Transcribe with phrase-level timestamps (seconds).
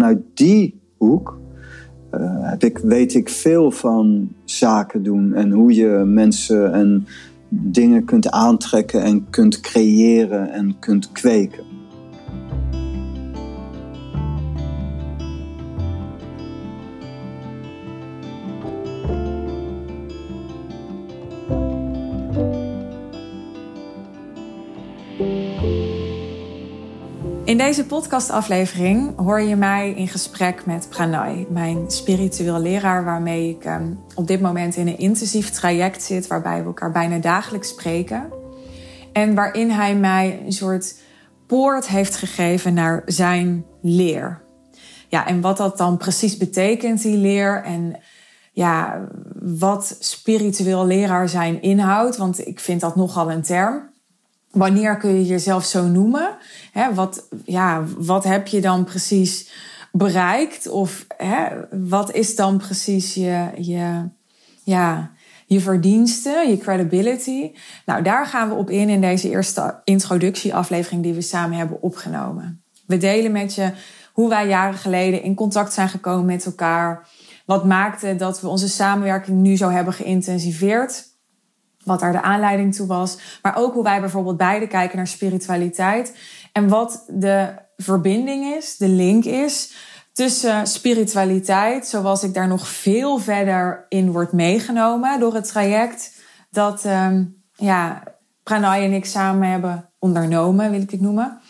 [0.00, 1.38] vanuit die hoek
[2.40, 7.06] heb ik, weet ik veel van zaken doen en hoe je mensen en
[7.48, 11.69] dingen kunt aantrekken en kunt creëren en kunt kweken.
[27.60, 34.00] Deze podcastaflevering hoor je mij in gesprek met Pranay, mijn spiritueel leraar, waarmee ik um,
[34.14, 38.32] op dit moment in een intensief traject zit, waarbij we elkaar bijna dagelijks spreken.
[39.12, 40.94] En waarin hij mij een soort
[41.46, 44.42] poort heeft gegeven naar zijn leer.
[45.08, 47.62] Ja, en wat dat dan precies betekent, die leer.
[47.64, 48.00] En
[48.52, 49.08] ja,
[49.40, 52.16] wat spiritueel leraar zijn inhoudt.
[52.16, 53.89] Want ik vind dat nogal een term
[54.50, 56.36] wanneer kun je jezelf zo noemen?
[56.72, 59.50] Hè, wat, ja, wat heb je dan precies
[59.92, 60.68] bereikt?
[60.68, 64.08] Of hè, wat is dan precies je, je,
[64.64, 65.10] ja,
[65.46, 67.52] je verdiensten, je credibility?
[67.86, 72.62] Nou, daar gaan we op in in deze eerste introductieaflevering die we samen hebben opgenomen.
[72.86, 73.72] We delen met je
[74.12, 77.08] hoe wij jaren geleden in contact zijn gekomen met elkaar.
[77.46, 81.09] Wat maakte dat we onze samenwerking nu zo hebben geïntensiveerd
[81.84, 83.18] wat daar de aanleiding toe was.
[83.42, 86.16] Maar ook hoe wij bijvoorbeeld beide kijken naar spiritualiteit.
[86.52, 89.74] En wat de verbinding is, de link is
[90.12, 96.18] tussen spiritualiteit, zoals ik daar nog veel verder in word meegenomen door het traject
[96.50, 98.02] dat um, ja,
[98.42, 101.40] Pranay en ik samen hebben ondernomen, wil ik het noemen.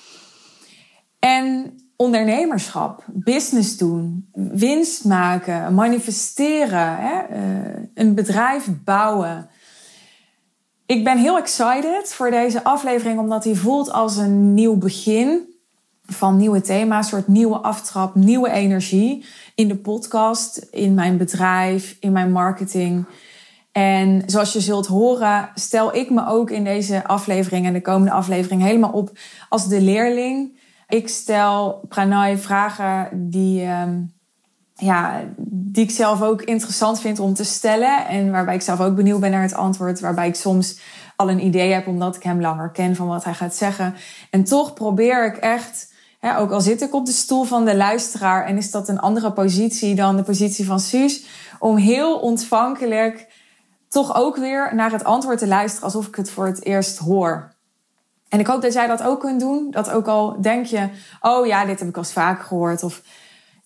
[1.19, 9.49] En ondernemerschap, business doen, winst maken, manifesteren, hè, uh, een bedrijf bouwen.
[10.91, 15.55] Ik ben heel excited voor deze aflevering, omdat hij voelt als een nieuw begin
[16.07, 19.25] van nieuwe thema's, soort nieuwe aftrap, nieuwe energie
[19.55, 23.05] in de podcast, in mijn bedrijf, in mijn marketing.
[23.73, 28.13] En zoals je zult horen, stel ik me ook in deze aflevering en de komende
[28.13, 30.59] aflevering helemaal op als de leerling.
[30.89, 33.67] Ik stel Pranay vragen die.
[33.67, 34.19] Um,
[34.81, 38.07] ja, die ik zelf ook interessant vind om te stellen.
[38.07, 40.01] En waarbij ik zelf ook benieuwd ben naar het antwoord.
[40.01, 40.79] Waarbij ik soms
[41.17, 43.95] al een idee heb omdat ik hem langer ken van wat hij gaat zeggen.
[44.31, 45.93] En toch probeer ik echt,
[46.39, 49.33] ook al zit ik op de stoel van de luisteraar en is dat een andere
[49.33, 51.25] positie dan de positie van Suus,
[51.59, 53.29] om heel ontvankelijk
[53.89, 57.53] toch ook weer naar het antwoord te luisteren alsof ik het voor het eerst hoor.
[58.29, 59.71] En ik hoop dat jij dat ook kunt doen.
[59.71, 60.89] Dat ook al denk je,
[61.21, 62.83] oh ja, dit heb ik al vaak gehoord.
[62.83, 63.03] Of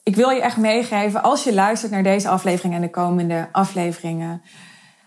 [0.04, 4.42] ik wil je echt meegeven, als je luistert naar deze aflevering en de komende afleveringen,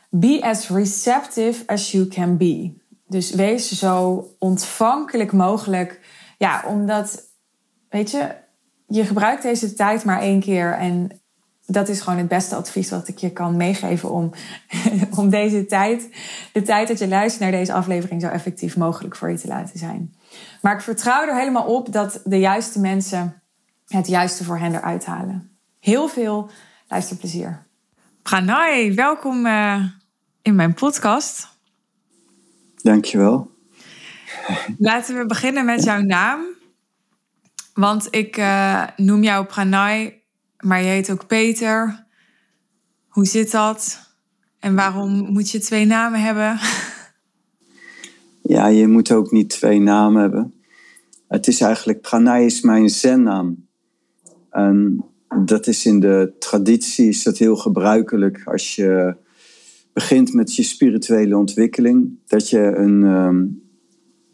[0.09, 2.74] be as receptive as you can be.
[3.07, 6.00] Dus wees zo ontvankelijk mogelijk.
[6.38, 7.24] Ja, omdat,
[7.90, 8.36] weet je,
[8.88, 10.74] je gebruikt deze tijd maar één keer.
[10.74, 11.22] En
[11.66, 14.31] dat is gewoon het beste advies wat ik je kan meegeven om,
[15.19, 16.09] om deze tijd,
[16.53, 19.80] de tijd dat je luistert naar deze aflevering, zo effectief mogelijk voor je te laten
[19.80, 20.16] zijn.
[20.62, 23.41] Maar ik vertrouw er helemaal op dat de juiste mensen
[23.88, 25.50] het juiste voor hen eruit halen.
[25.80, 26.50] Heel veel
[26.88, 27.66] luisterplezier.
[28.22, 29.86] Pranay, welkom uh,
[30.42, 31.48] in mijn podcast.
[32.75, 33.52] Dankjewel.
[34.78, 36.46] Laten we beginnen met jouw naam.
[37.74, 40.24] Want ik uh, noem jou Pranay,
[40.58, 42.06] maar je heet ook Peter.
[43.08, 44.12] Hoe zit dat?
[44.59, 46.59] En waarom moet je twee namen hebben?
[48.44, 50.62] Ja, je moet ook niet twee namen hebben.
[51.28, 53.67] Het is eigenlijk, Pranay is mijn zennaam.
[54.57, 55.06] En
[55.45, 59.16] dat is in de traditie is dat heel gebruikelijk als je
[59.94, 63.63] begint met je spirituele ontwikkeling, dat je een, um,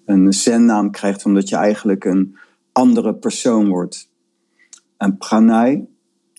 [0.05, 2.37] een zennaam krijgt omdat je eigenlijk een
[2.71, 4.09] andere persoon wordt.
[4.97, 5.85] En pranay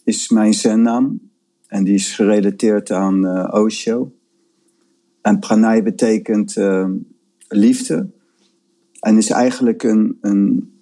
[0.04, 1.20] is mijn zennaam
[1.66, 4.12] en die is gerelateerd aan uh, Osho.
[5.20, 6.88] En pranay betekent uh,
[7.48, 8.10] liefde
[9.00, 10.72] en is eigenlijk een, een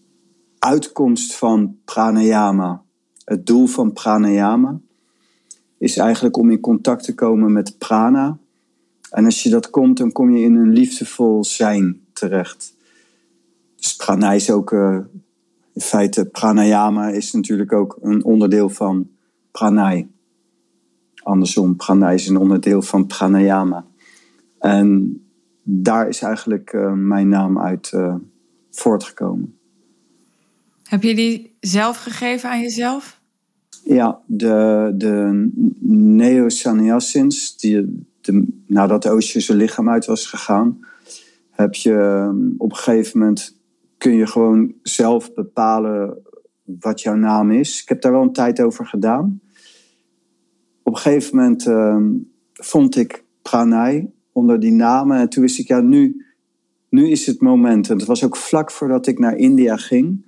[0.58, 2.81] uitkomst van pranayama.
[3.32, 4.80] Het doel van pranayama
[5.78, 8.38] is eigenlijk om in contact te komen met prana.
[9.10, 12.76] En als je dat komt, dan kom je in een liefdevol zijn terecht.
[13.76, 14.98] Dus prana is ook, uh,
[15.72, 19.10] in feite, pranayama is natuurlijk ook een onderdeel van
[19.50, 20.08] pranay.
[21.22, 23.86] Andersom, pranay is een onderdeel van pranayama.
[24.58, 25.20] En
[25.62, 28.14] daar is eigenlijk uh, mijn naam uit uh,
[28.70, 29.58] voortgekomen.
[30.82, 33.20] Heb je die zelf gegeven aan jezelf?
[33.84, 35.48] Ja, de, de
[36.16, 40.78] neo-sannyasins, die, de, nadat Osho zijn lichaam uit was gegaan,
[41.50, 43.56] heb je op een gegeven moment
[43.98, 46.22] kun je gewoon zelf bepalen
[46.64, 47.82] wat jouw naam is.
[47.82, 49.40] Ik heb daar wel een tijd over gedaan.
[50.82, 52.10] Op een gegeven moment ehm,
[52.52, 55.18] vond ik Pranay onder die namen.
[55.18, 56.26] En toen wist ik, ja, nu,
[56.88, 57.90] nu is het moment.
[57.90, 60.26] En het was ook vlak voordat ik naar India ging.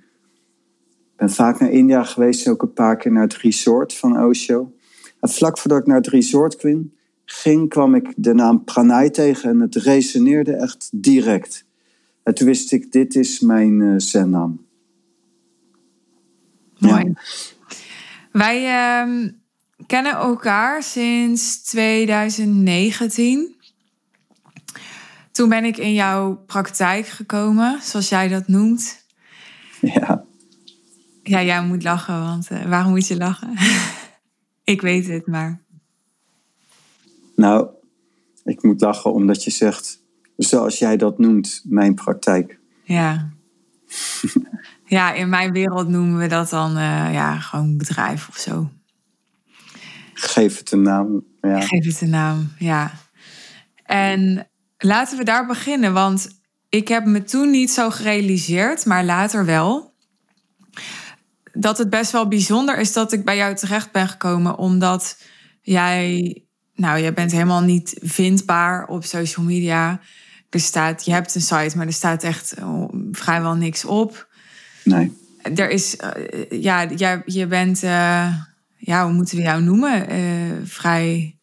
[1.15, 4.23] Ik ben vaak naar India geweest en ook een paar keer naar het resort van
[4.23, 4.73] Osho.
[5.19, 6.91] En vlak voordat ik naar het resort kwam,
[7.25, 11.65] ging, kwam ik de naam Pranay tegen en het resoneerde echt direct.
[12.23, 14.65] En toen wist ik, dit is mijn uh, zennaam.
[16.77, 17.13] Mooi.
[18.31, 19.29] Wij ehm,
[19.87, 23.55] kennen elkaar sinds 2019.
[25.31, 29.05] Toen ben ik in jouw praktijk gekomen, zoals jij dat noemt.
[29.81, 30.24] Ja.
[31.27, 33.53] Ja, jij moet lachen, want uh, waarom moet je lachen?
[34.73, 35.61] ik weet het, maar.
[37.35, 37.67] Nou,
[38.43, 39.99] ik moet lachen omdat je zegt,
[40.37, 42.59] zoals jij dat noemt, mijn praktijk.
[42.83, 43.29] Ja.
[44.85, 48.69] ja, in mijn wereld noemen we dat dan uh, ja, gewoon bedrijf of zo.
[50.13, 51.23] Geef het een naam.
[51.41, 51.61] Ja.
[51.61, 52.91] Geef het een naam, ja.
[53.83, 54.47] En
[54.77, 56.29] laten we daar beginnen, want
[56.69, 59.93] ik heb me toen niet zo gerealiseerd, maar later wel.
[61.57, 65.17] Dat het best wel bijzonder is dat ik bij jou terecht ben gekomen, omdat
[65.61, 66.43] jij,
[66.73, 69.99] nou, jij bent helemaal niet vindbaar op social media.
[70.49, 74.27] Er staat, je hebt een site, maar er staat echt oh, vrijwel niks op.
[74.83, 75.17] Nee.
[75.55, 78.33] Er is, uh, ja, jij, je bent, uh,
[78.77, 80.13] ja, hoe moeten we jou noemen?
[80.13, 81.37] Uh, vrij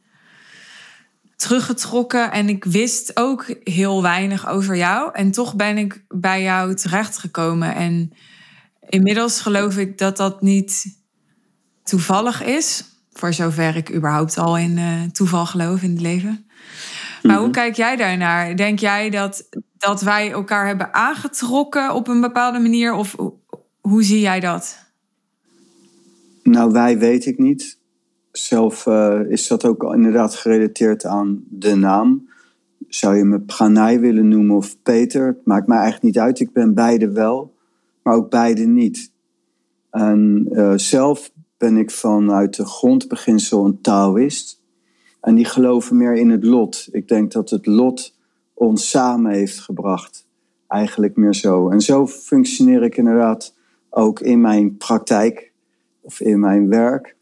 [1.37, 2.33] teruggetrokken.
[2.33, 5.11] En ik wist ook heel weinig over jou.
[5.13, 7.75] En toch ben ik bij jou terechtgekomen.
[7.75, 8.13] En
[8.93, 10.99] inmiddels geloof ik dat dat niet
[11.83, 12.85] toevallig is.
[13.13, 14.79] Voor zover ik überhaupt al in
[15.13, 16.47] toeval geloof in het leven.
[17.23, 17.55] Maar hoe mhm.
[17.55, 18.57] kijk jij daarnaar?
[18.57, 19.49] Denk jij dat,
[19.79, 22.93] dat wij elkaar hebben aangetrokken op een bepaalde manier?
[22.95, 23.17] Of
[23.81, 24.79] hoe zie jij dat?
[26.43, 27.79] Nou, wij weet ik niet.
[28.33, 32.29] Zelf uh, is dat ook inderdaad gerelateerd aan de naam.
[32.89, 35.27] Zou je me Pranay willen noemen of Peter?
[35.27, 36.41] Het maakt mij eigenlijk niet uit.
[36.41, 37.55] Ik ben beide wel,
[38.03, 39.13] maar ook beide niet.
[39.91, 44.61] En uh, zelf ben ik vanuit de grondbeginsel een Taoïst.
[45.21, 46.89] En die geloven meer in het lot.
[46.93, 48.17] Ik denk dat het lot
[48.55, 50.27] ons samen heeft gebracht.
[50.69, 51.71] Eigenlijk meer zo.
[51.71, 53.55] En zo functioneer ik inderdaad
[53.91, 55.53] ook in mijn praktijk
[56.01, 57.17] of in mijn werk.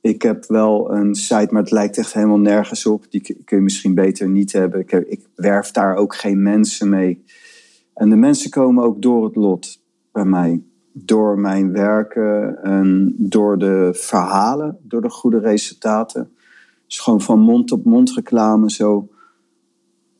[0.00, 3.04] Ik heb wel een site, maar het lijkt echt helemaal nergens op.
[3.10, 4.80] Die kun je misschien beter niet hebben.
[4.80, 7.24] Ik, ik werf daar ook geen mensen mee.
[7.94, 9.81] En de mensen komen ook door het lot
[10.12, 10.62] bij mij.
[10.92, 16.30] Door mijn werken en door de verhalen, door de goede resultaten
[16.92, 19.08] is gewoon van mond op mond reclame zo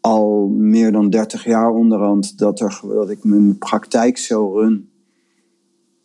[0.01, 4.91] al meer dan 30 jaar onderhand dat, er, dat ik mijn praktijk zo run.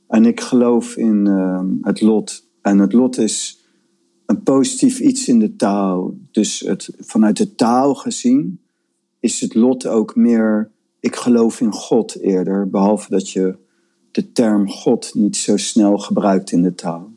[0.08, 2.48] En ik geloof in uh, het lot.
[2.62, 3.66] En het lot is
[4.26, 6.18] een positief iets in de taal.
[6.32, 8.60] Dus het, vanuit de taal gezien
[9.20, 13.56] is het lot ook meer, ik geloof in God eerder, behalve dat je
[14.18, 17.12] de term God niet zo snel gebruikt in de taal.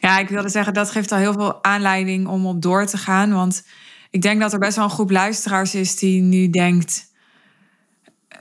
[0.00, 3.32] Ja, ik wilde zeggen, dat geeft al heel veel aanleiding om op door te gaan.
[3.32, 3.64] Want
[4.10, 7.06] ik denk dat er best wel een groep luisteraars is die nu denkt...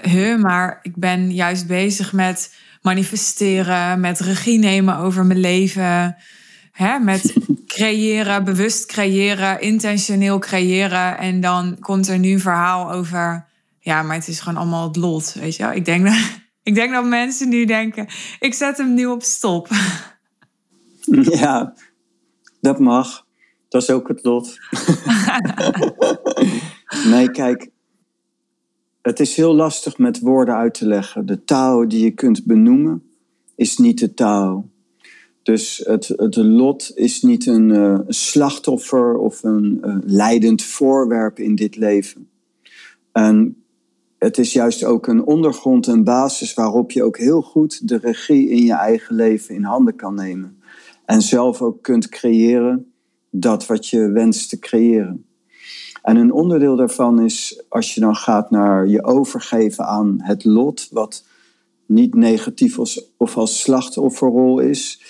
[0.02, 6.16] Huh, maar ik ben juist bezig met manifesteren, met regie nemen over mijn leven...
[6.72, 7.34] Hè, met
[7.78, 11.18] creëren, bewust creëren, intentioneel creëren.
[11.18, 13.46] En dan komt er nu een verhaal over...
[13.80, 15.72] Ja, maar het is gewoon allemaal het lot, weet je wel.
[15.74, 18.08] Ik denk dat, ik denk dat mensen nu denken...
[18.40, 19.68] Ik zet hem nu op stop.
[21.40, 21.74] Ja,
[22.62, 23.26] dat mag.
[23.70, 24.58] Dat is ook het lot.
[27.14, 27.70] nee, kijk.
[29.02, 31.26] Het is heel lastig met woorden uit te leggen.
[31.26, 33.04] De taal die je kunt benoemen
[33.56, 34.70] is niet de taal.
[35.44, 41.56] Dus het, het lot is niet een uh, slachtoffer of een uh, leidend voorwerp in
[41.56, 42.30] dit leven.
[43.12, 43.62] En
[44.18, 48.50] het is juist ook een ondergrond, een basis waarop je ook heel goed de regie
[48.50, 50.62] in je eigen leven in handen kan nemen.
[51.06, 52.92] En zelf ook kunt creëren
[53.30, 55.26] dat wat je wenst te creëren.
[56.02, 60.88] En een onderdeel daarvan is als je dan gaat naar je overgeven aan het lot,
[60.92, 61.26] wat
[61.86, 65.02] niet negatief als, of als slachtofferrol is,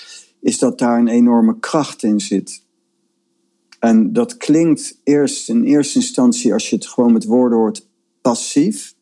[0.42, 2.66] is dat daar een enorme kracht in zit.
[3.80, 7.88] En dat klinkt eerst in eerste instantie, als je het gewoon met woorden hoort,
[8.22, 8.96] passief.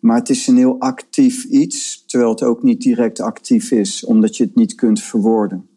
[0.00, 4.36] Maar het is een heel actief iets, terwijl het ook niet direct actief is, omdat
[4.36, 5.68] je het niet kunt verwoorden.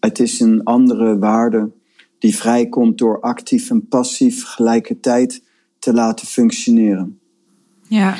[0.00, 1.70] Het is een andere waarde
[2.18, 5.42] die vrijkomt door actief en passief gelijkertijd
[5.78, 7.18] te laten functioneren.
[7.82, 8.16] Ja.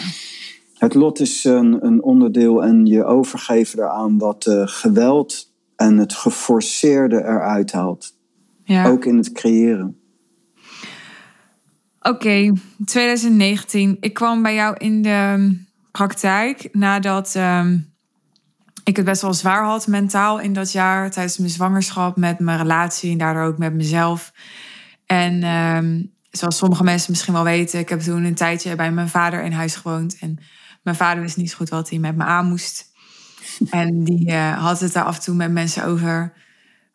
[0.74, 6.14] Het lot is een, een onderdeel en je overgeven eraan wat uh, geweld en het
[6.14, 8.16] geforceerde eruit haalt.
[8.64, 8.88] Ja.
[8.88, 9.97] Ook in het creëren.
[12.08, 12.52] Oké,
[12.84, 13.96] 2019.
[14.00, 15.56] Ik kwam bij jou in de
[15.92, 17.92] praktijk nadat um,
[18.84, 22.58] ik het best wel zwaar had mentaal in dat jaar tijdens mijn zwangerschap met mijn
[22.58, 24.32] relatie en daardoor ook met mezelf.
[25.06, 29.08] En um, zoals sommige mensen misschien wel weten, ik heb toen een tijdje bij mijn
[29.08, 30.38] vader in huis gewoond en
[30.82, 32.84] mijn vader wist niet zo goed wat hij met me aan moest.
[33.70, 36.32] En die uh, had het daar af en toe met mensen over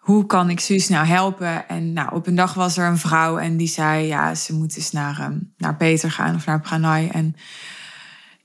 [0.03, 1.67] hoe kan ik Suus nou helpen?
[1.67, 4.75] En nou, op een dag was er een vrouw en die zei, ja, ze moet
[4.75, 7.09] eens naar, um, naar Peter gaan of naar Pranay.
[7.09, 7.35] En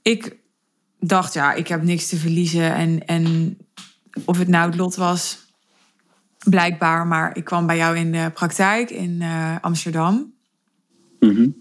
[0.02, 0.36] ik
[1.00, 2.74] dacht, ja, ik heb niks te verliezen.
[2.74, 3.56] En, en
[4.24, 5.38] of het nou het lot was,
[6.48, 7.06] blijkbaar.
[7.06, 10.32] Maar ik kwam bij jou in de praktijk in uh, Amsterdam.
[11.20, 11.56] Mm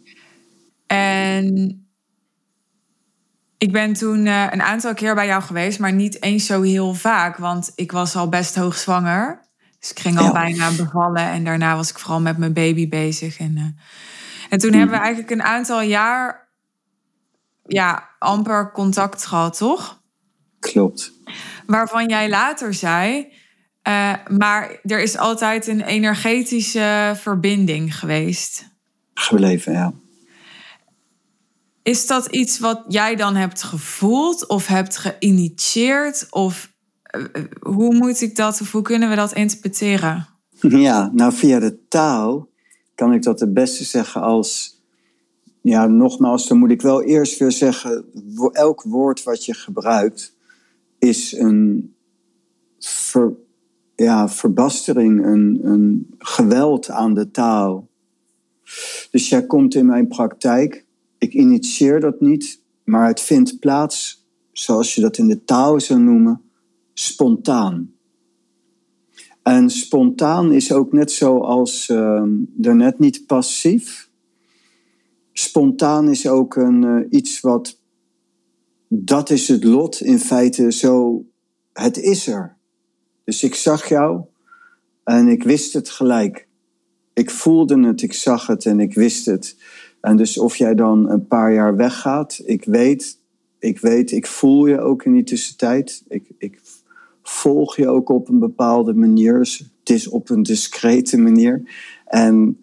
[0.88, 1.88] En
[3.58, 6.94] ik ben toen uh, een aantal keer bij jou geweest, maar niet eens zo heel
[6.94, 7.38] vaak.
[7.38, 9.46] Want ik was al best hoogzwanger.
[9.80, 13.38] Dus ik ging al bijna bevallen en daarna was ik vooral met mijn baby bezig.
[13.38, 13.64] En, uh,
[14.50, 16.48] en toen hebben we eigenlijk een aantal jaar
[17.66, 20.02] ja, amper contact gehad, toch?
[20.60, 21.12] Klopt.
[21.66, 23.34] Waarvan jij later zei,
[23.88, 28.76] uh, maar er is altijd een energetische verbinding geweest.
[29.14, 29.94] Gebleven, ja.
[31.84, 36.28] Is dat iets wat jij dan hebt gevoeld of hebt geïnitieerd?
[36.30, 36.72] Of eh,
[37.60, 40.28] hoe moet ik dat, of hoe kunnen we dat interpreteren?
[40.88, 42.50] Ja, nou via de taal
[42.96, 44.82] kan ik dat het beste zeggen als,
[45.62, 48.06] ja, nogmaals, dan moet ik wel eerst weer zeggen,
[48.52, 50.36] elk woord wat je gebruikt
[51.00, 51.96] is een
[53.96, 57.88] ja, verbastering, een, een geweld aan de taal.
[59.12, 60.86] Dus jij komt in mijn praktijk,
[61.18, 66.00] ik initieer dat niet, maar het vindt plaats, zoals je dat in de taal zou
[66.00, 66.42] noemen,
[67.00, 67.94] spontaan.
[69.44, 74.10] En spontaan is ook net zoals uh, daarnet niet passief.
[75.34, 77.80] Spontaan is ook een, uh, iets wat,
[78.88, 81.25] dat is het lot in feite zo,
[81.74, 82.58] het is er.
[83.24, 84.22] Dus ik zag jou
[85.04, 86.48] en ik wist het gelijk.
[87.13, 89.58] Ik voelde het, ik zag het en ik wist het.
[90.01, 93.20] En dus of jij dan een paar jaar weggaat, ik weet,
[93.60, 96.04] ik weet, ik voel je ook in die tussentijd.
[96.08, 96.60] Ik, ik
[97.30, 99.38] volg je ook op een bepaalde manier.
[99.38, 101.62] Dus het is op een discrete manier.
[102.06, 102.60] En,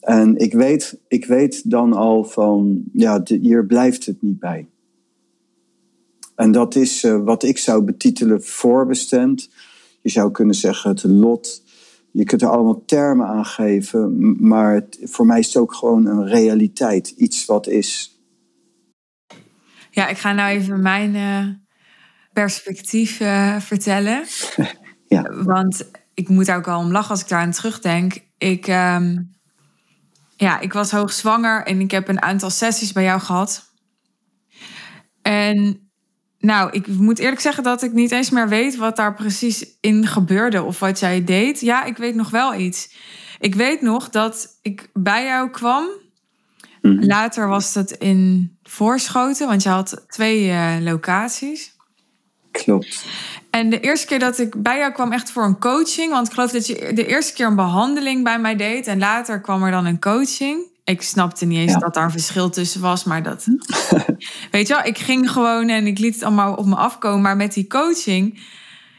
[0.00, 4.66] en ik, weet, ik weet dan al van, ja, hier blijft het niet bij.
[6.34, 9.50] En dat is uh, wat ik zou betitelen voorbestemd.
[10.02, 11.62] Je zou kunnen zeggen het lot.
[12.10, 16.26] Je kunt er allemaal termen aan geven, maar voor mij is het ook gewoon een
[16.26, 17.08] realiteit.
[17.08, 18.18] Iets wat is.
[19.90, 21.63] Ja, ik ga nou even mijn, uh
[22.34, 24.24] perspectief uh, vertellen.
[25.06, 25.22] ja.
[25.22, 28.18] Want ik moet ook al om lachen als ik daar aan terugdenk.
[28.38, 29.34] Ik, um,
[30.36, 33.72] ja, ik was hoogzwanger en ik heb een aantal sessies bij jou gehad.
[35.22, 35.88] En
[36.38, 40.06] nou, ik moet eerlijk zeggen dat ik niet eens meer weet wat daar precies in
[40.06, 41.60] gebeurde of wat jij deed.
[41.60, 42.94] Ja, ik weet nog wel iets.
[43.38, 45.88] Ik weet nog dat ik bij jou kwam.
[46.80, 47.04] Mhm.
[47.04, 51.73] Later was dat in Voorschoten, want je had twee uh, locaties.
[52.62, 53.04] Klopt.
[53.50, 56.32] En de eerste keer dat ik bij jou kwam echt voor een coaching, want ik
[56.32, 59.70] geloof dat je de eerste keer een behandeling bij mij deed en later kwam er
[59.70, 60.72] dan een coaching.
[60.84, 63.46] Ik snapte niet eens dat daar een verschil tussen was, maar dat.
[64.50, 67.36] weet je wel, ik ging gewoon en ik liet het allemaal op me afkomen, maar
[67.36, 68.40] met die coaching.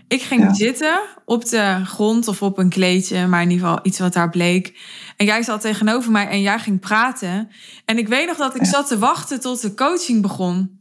[0.08, 4.00] Ik ging zitten op de grond of op een kleedje, maar in ieder geval iets
[4.00, 4.80] wat daar bleek.
[5.18, 7.52] En jij zat tegenover mij en jij ging praten.
[7.86, 10.80] En ik weet nog dat ik zat te wachten tot de coaching begon.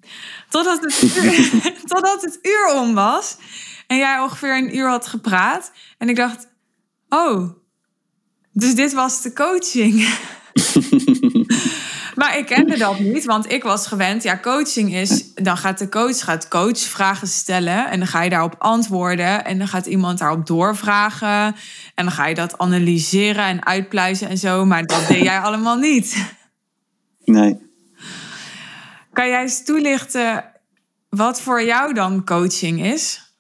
[0.49, 1.51] Totdat het, uur,
[1.95, 3.37] totdat het uur om was.
[3.87, 5.73] En jij ongeveer een uur had gepraat.
[5.99, 6.49] En ik dacht,
[7.09, 7.51] oh,
[8.53, 10.09] dus dit was de coaching.
[12.25, 14.23] Maar ik kende dat niet, want ik was gewend.
[14.23, 15.35] Ja, coaching is.
[15.35, 17.91] Dan gaat de coach gaat coach vragen stellen.
[17.91, 19.45] En dan ga je daarop antwoorden.
[19.45, 21.55] En dan gaat iemand daarop doorvragen.
[21.95, 24.65] En dan ga je dat analyseren en uitpluizen en zo.
[24.65, 26.37] Maar dat deed jij allemaal niet.
[27.25, 27.59] Nee.
[29.13, 30.45] Kan jij eens toelichten
[31.09, 33.35] wat voor jou dan coaching is?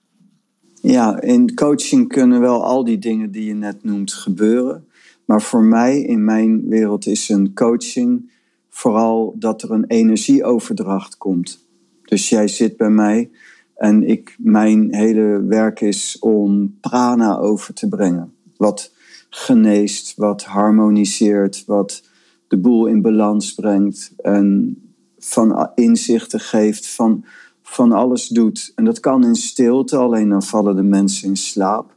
[0.75, 4.89] Ja, in coaching kunnen wel al die dingen die je net noemt gebeuren.
[5.25, 8.33] Maar voor mij, in mijn wereld, is een coaching
[8.75, 11.69] vooral dat er een energieoverdracht komt.
[12.03, 13.31] Dus jij zit bij mij
[13.75, 18.35] en ik, mijn hele werk is om prana over te brengen.
[18.57, 18.93] Wat
[19.31, 22.03] geneest, wat harmoniseert, wat
[22.49, 24.13] de boel in balans brengt.
[24.17, 24.77] En
[25.19, 27.25] van inzichten geeft, van,
[27.63, 28.73] van alles doet.
[28.75, 31.97] En dat kan in stilte, alleen dan vallen de mensen in slaap.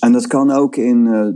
[0.00, 1.28] En dat kan ook in, uh,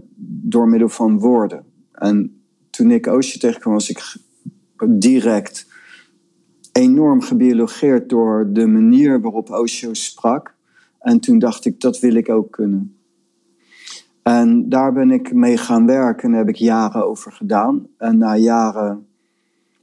[0.44, 1.64] door middel van woorden.
[1.92, 4.16] En toen ik Oosje tegenkwam, was ik
[4.88, 5.66] direct
[6.72, 10.54] enorm gebiologeerd door de manier waarop Osho sprak.
[10.98, 12.96] En toen dacht ik, dat wil ik ook kunnen.
[14.22, 17.86] En daar ben ik mee gaan werken en heb ik jaren over gedaan.
[17.98, 19.06] En na jaren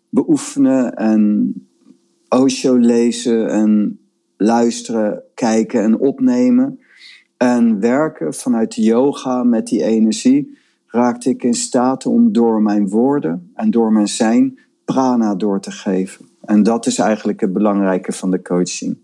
[0.10, 1.54] beoefenen en
[2.30, 4.00] Osho lezen en
[4.38, 6.80] luisteren, kijken en opnemen
[7.38, 12.90] en werken vanuit de yoga met die energie, raakte ik in staat om door mijn
[12.90, 14.60] woorden en door mijn zijn
[14.94, 16.26] prana door te geven.
[16.42, 18.98] En dat is eigenlijk het belangrijke van de coaching.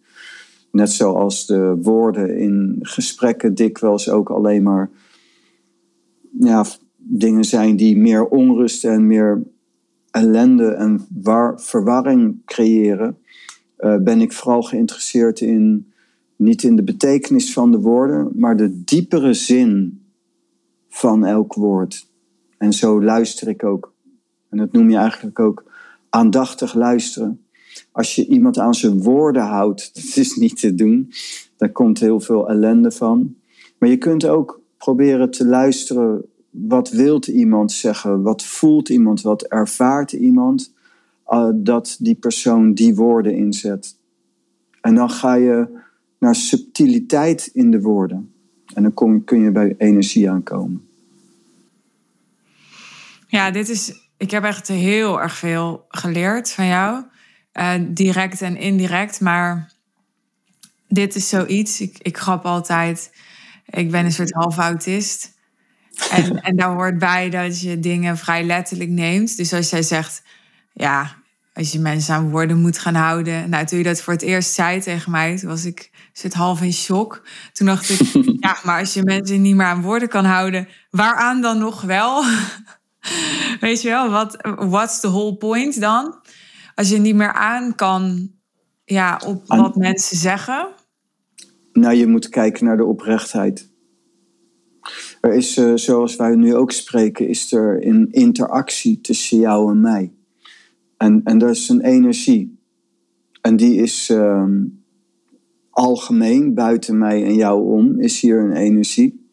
[0.72, 4.90] Net zoals de woorden in gesprekken dikwijls ook alleen maar
[6.40, 6.66] ja,
[6.98, 9.44] dingen zijn die meer onrust en meer
[10.12, 13.18] ellende en war, verwarring creëren,
[13.80, 15.92] uh, ben ik vooral geïnteresseerd in
[16.36, 20.02] niet in de betekenis van de woorden, maar de diepere zin
[20.90, 22.08] van elk woord.
[22.58, 23.94] En zo luister ik ook.
[24.50, 25.74] En dat noem je eigenlijk ook
[26.16, 27.46] aandachtig luisteren.
[27.92, 31.12] Als je iemand aan zijn woorden houdt, dat is niet te doen.
[31.58, 33.36] Daar komt heel veel ellende van.
[33.78, 36.26] Maar je kunt ook proberen te luisteren.
[36.50, 38.22] Wat wil iemand zeggen?
[38.22, 39.22] Wat voelt iemand?
[39.22, 40.74] Wat ervaart iemand?
[41.28, 43.98] Uh, dat die persoon die woorden inzet.
[44.82, 45.68] En dan ga je
[46.20, 48.34] naar subtiliteit in de woorden.
[48.74, 50.88] En dan kom, kun je bij energie aankomen.
[53.28, 54.05] Ja, dit is.
[54.18, 57.04] Ik heb echt heel erg veel geleerd van jou.
[57.54, 59.22] Uh, direct en indirect.
[59.22, 59.72] Maar
[60.88, 61.82] dit is zoiets.
[61.82, 63.12] Ik, ik grap altijd.
[63.66, 65.34] Ik ben een soort half autist.
[66.12, 69.38] En, en daar hoort bij dat je dingen vrij letterlijk neemt.
[69.38, 70.24] Dus als jij zegt,
[70.74, 71.16] ja,
[71.54, 73.50] als je mensen aan woorden moet gaan houden.
[73.50, 76.62] Nou, toen je dat voor het eerst zei tegen mij, toen was ik zit half
[76.62, 77.28] in shock.
[77.54, 78.00] Toen dacht ik,
[78.40, 82.24] ja, maar als je mensen niet meer aan woorden kan houden, waaraan dan nog wel?
[83.60, 86.16] Weet je wel, wat what's the whole point dan?
[86.76, 88.32] Als je niet meer aan kan
[88.86, 90.68] ja, op wat mensen zeggen.
[91.74, 93.74] Nou, je moet kijken naar de oprechtheid.
[95.22, 99.82] Er is, uh, zoals wij nu ook spreken, is er een interactie tussen jou en
[99.82, 100.14] mij.
[100.98, 102.60] En, en dat is een energie.
[103.42, 104.48] En die is uh,
[105.70, 109.30] algemeen, buiten mij en jou om, is hier een energie.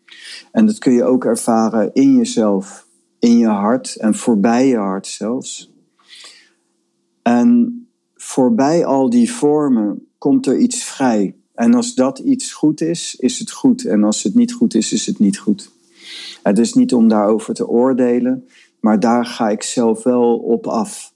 [0.52, 2.86] En dat kun je ook ervaren in jezelf,
[3.22, 5.72] in je hart en voorbij je hart zelfs.
[7.22, 7.80] En
[8.14, 11.36] voorbij al die vormen komt er iets vrij.
[11.54, 13.84] En als dat iets goed is, is het goed.
[13.84, 15.70] En als het niet goed is, is het niet goed.
[16.42, 18.48] Het is niet om daarover te oordelen,
[18.80, 21.14] maar daar ga ik zelf wel op af.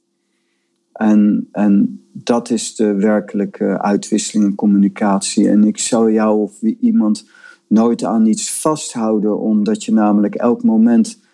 [0.92, 5.48] En, en dat is de werkelijke uitwisseling en communicatie.
[5.48, 7.28] En ik zou jou of iemand
[7.66, 11.24] nooit aan iets vasthouden, omdat je namelijk elk moment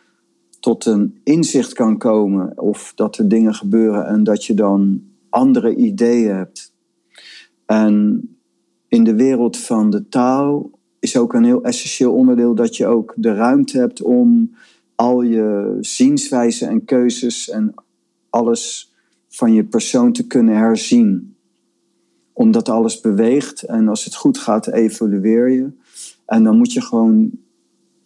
[0.63, 5.75] tot een inzicht kan komen of dat er dingen gebeuren en dat je dan andere
[5.75, 6.75] ideeën hebt.
[7.67, 8.23] En
[8.89, 13.15] in de wereld van de taal is ook een heel essentieel onderdeel dat je ook
[13.17, 14.55] de ruimte hebt om
[14.95, 17.75] al je zienswijzen en keuzes en
[18.31, 18.93] alles
[19.29, 21.37] van je persoon te kunnen herzien.
[22.33, 25.71] Omdat alles beweegt en als het goed gaat, evolueer je.
[26.27, 27.31] En dan moet je gewoon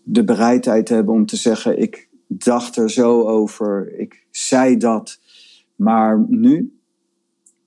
[0.08, 5.20] de bereidheid hebben om te zeggen: Ik dacht er zo over, ik zei dat.
[5.76, 6.78] Maar nu,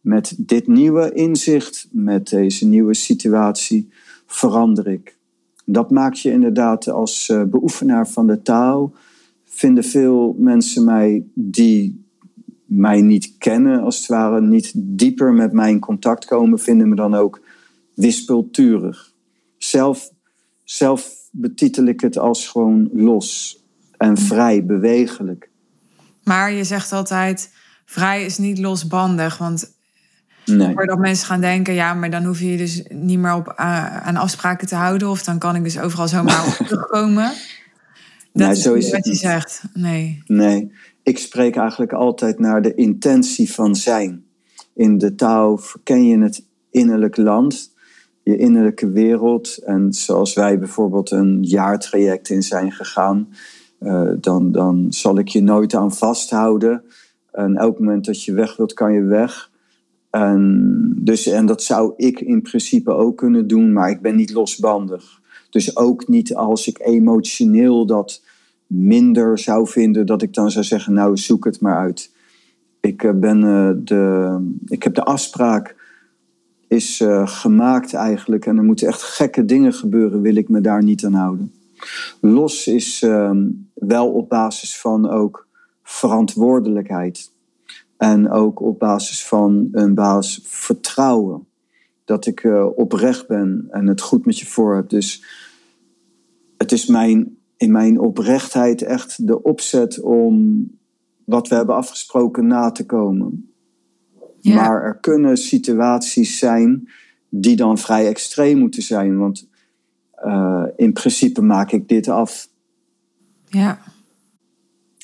[0.02, 3.90] met dit nieuwe inzicht, met deze nieuwe situatie,
[4.26, 5.18] verander ik.
[5.66, 8.94] Dat maakt je inderdaad als eh, beoefenaar van de taal.
[9.46, 12.04] Vinden veel mensen mij die
[12.66, 16.96] mij niet kennen, als het ware, niet dieper met mij in contact komen, vinden me
[16.96, 17.42] dan ook
[17.94, 19.14] wispelturig.
[19.58, 20.12] Zelf,
[20.64, 23.59] zelf betitel ik het als gewoon los
[24.00, 25.50] en vrij, bewegelijk.
[26.24, 27.54] Maar je zegt altijd,
[27.86, 29.78] vrij is niet losbandig, want
[30.46, 30.74] Nee.
[30.74, 33.98] Voordat mensen gaan denken, ja, maar dan hoef je je dus niet meer op, uh,
[33.98, 35.10] aan afspraken te houden.
[35.10, 37.32] Of dan kan ik dus overal zomaar op terugkomen.
[38.34, 39.64] Dat nee, is zo is wat je zegt.
[39.74, 40.24] Nee.
[40.26, 40.72] Nee,
[41.04, 44.24] ik spreek eigenlijk altijd naar de intentie van zijn.
[44.74, 47.74] In de taal verken je het innerlijk land,
[48.24, 49.58] je innerlijke wereld.
[49.58, 53.28] En zoals wij bijvoorbeeld een jaartraject in zijn gegaan,
[53.80, 56.84] uh, dan, dan zal ik je nooit aan vasthouden.
[57.32, 59.52] En elk moment dat je weg wilt, kan je weg.
[60.10, 64.34] En, dus, en dat zou ik in principe ook kunnen doen, maar ik ben niet
[64.34, 65.22] losbandig.
[65.50, 68.24] Dus ook niet als ik emotioneel dat
[68.68, 72.12] minder zou vinden, dat ik dan zou zeggen, nou zoek het maar uit.
[72.80, 75.76] Ik, eh, ben, uh, de, ik heb de afspraak
[76.68, 78.46] is gemaakt eigenlijk.
[78.46, 81.52] En er moeten echt gekke dingen gebeuren, wil ik me daar niet aan houden.
[82.22, 83.32] Los is uh,
[83.74, 85.48] wel op basis van ook
[85.84, 87.32] verantwoordelijkheid.
[87.98, 91.48] En ook op basis van een baas vertrouwen.
[92.06, 94.90] Dat ik uh, oprecht ben en het goed met je voor heb.
[94.90, 95.24] Dus
[96.58, 100.68] het is mijn, in mijn oprechtheid echt de opzet om
[101.26, 103.54] wat we hebben afgesproken na te komen.
[104.40, 104.56] Ja.
[104.56, 106.90] Maar er kunnen situaties zijn
[107.30, 109.18] die dan vrij extreem moeten zijn.
[109.18, 109.49] Want
[110.26, 112.50] uh, in principe maak ik dit af.
[113.46, 113.80] Ja.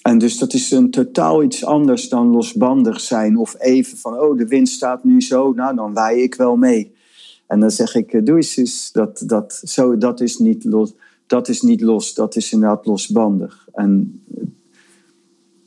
[0.01, 3.37] En dus dat is een totaal iets anders dan losbandig zijn.
[3.37, 6.93] Of even van, oh, de wind staat nu zo, nou dan waai ik wel mee.
[7.47, 10.93] En dan zeg ik, eh, doe eens, eens dat, dat, zo, dat, is niet los,
[11.27, 13.67] dat is niet los, dat is inderdaad losbandig.
[13.73, 14.23] En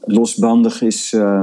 [0.00, 1.42] losbandig is uh,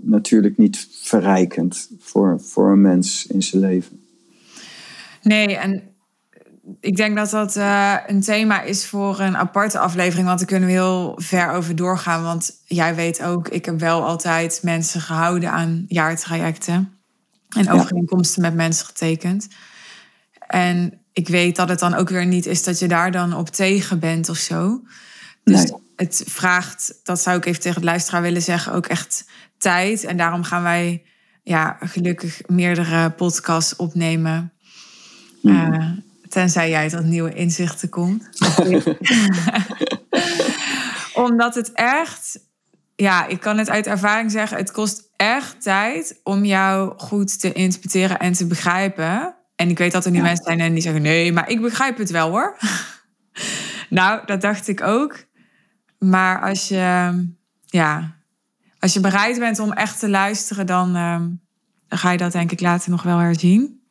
[0.00, 4.00] natuurlijk niet verrijkend voor, voor een mens in zijn leven.
[5.22, 5.93] Nee, en
[6.80, 10.68] ik denk dat dat uh, een thema is voor een aparte aflevering, want daar kunnen
[10.68, 12.22] we heel ver over doorgaan.
[12.22, 16.98] Want jij weet ook, ik heb wel altijd mensen gehouden aan jaartrajecten
[17.48, 18.48] en overeenkomsten ja.
[18.48, 19.48] met mensen getekend.
[20.46, 23.48] En ik weet dat het dan ook weer niet is dat je daar dan op
[23.48, 24.82] tegen bent of zo.
[25.44, 25.80] Dus nee.
[25.96, 29.24] het vraagt, dat zou ik even tegen de luisteraar willen zeggen, ook echt
[29.58, 30.04] tijd.
[30.04, 31.02] En daarom gaan wij
[31.42, 34.52] ja, gelukkig meerdere podcasts opnemen.
[35.42, 35.72] Mm.
[35.72, 35.90] Uh,
[36.34, 38.28] tenzij jij tot nieuwe inzichten komt.
[41.26, 42.38] Omdat het echt,
[42.96, 47.52] ja, ik kan het uit ervaring zeggen, het kost echt tijd om jou goed te
[47.52, 49.34] interpreteren en te begrijpen.
[49.56, 50.22] En ik weet dat er nu ja.
[50.22, 52.56] mensen zijn en die zeggen: nee, maar ik begrijp het wel hoor.
[53.98, 55.24] nou, dat dacht ik ook.
[55.98, 57.12] Maar als je,
[57.64, 58.16] ja,
[58.78, 61.20] als je bereid bent om echt te luisteren, dan, uh,
[61.88, 63.83] dan ga je dat denk ik later nog wel herzien.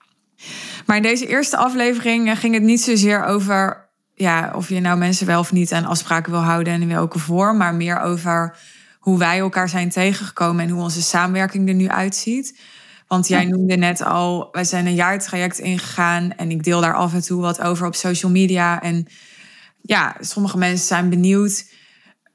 [0.85, 5.27] Maar in deze eerste aflevering ging het niet zozeer over ja, of je nou mensen
[5.27, 8.57] wel of niet aan afspraken wil houden en in welke vorm, maar meer over
[8.99, 12.59] hoe wij elkaar zijn tegengekomen en hoe onze samenwerking er nu uitziet.
[13.07, 17.13] Want jij noemde net al, wij zijn een jaartraject ingegaan en ik deel daar af
[17.13, 18.81] en toe wat over op social media.
[18.81, 19.07] En
[19.81, 21.71] ja, sommige mensen zijn benieuwd,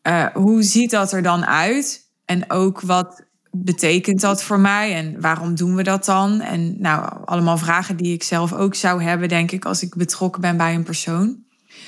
[0.03, 2.07] uh, hoe ziet dat er dan uit?
[2.25, 3.27] En ook wat
[3.65, 6.41] betekent dat voor mij en waarom doen we dat dan?
[6.41, 10.41] En nou, allemaal vragen die ik zelf ook zou hebben, denk ik, als ik betrokken
[10.41, 11.37] ben bij een persoon.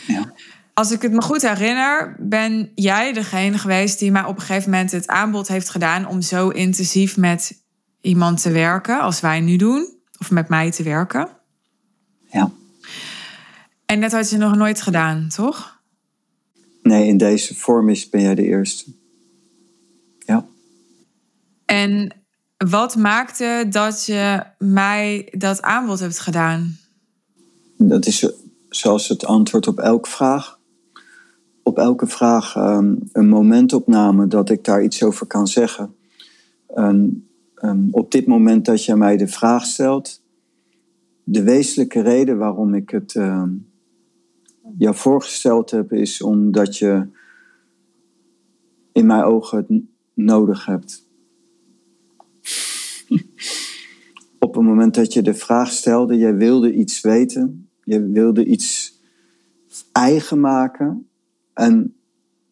[0.06, 0.32] Ja.
[0.74, 4.70] Als ik het me goed herinner, ben jij degene geweest die mij op een gegeven
[4.70, 7.62] moment het aanbod heeft gedaan om zo intensief met
[8.00, 11.28] iemand te werken als wij nu doen, of met mij te werken.
[12.30, 12.50] Ja.
[13.86, 15.80] En dat had je nog nooit gedaan, toch?
[16.82, 18.92] Nee, in deze vorm is, ben jij de eerste.
[21.70, 22.10] En
[22.56, 26.76] wat maakte dat je mij dat aanbod hebt gedaan?
[27.76, 28.32] Dat is
[28.68, 30.58] zoals het antwoord op elke vraag.
[31.62, 35.94] Op elke vraag um, een momentopname dat ik daar iets over kan zeggen.
[36.74, 37.28] Um,
[37.90, 40.22] op dit moment dat je mij de vraag stelt,
[41.24, 43.12] de wezenlijke reden waarom ik het
[44.78, 47.08] jou voorgesteld heb, is omdat je
[48.92, 49.82] in mijn ogen het
[50.14, 51.08] nodig hebt.
[54.38, 58.98] Op het moment dat je de vraag stelde, jij wilde iets weten, je wilde iets
[59.92, 61.08] eigen maken.
[61.54, 61.94] En,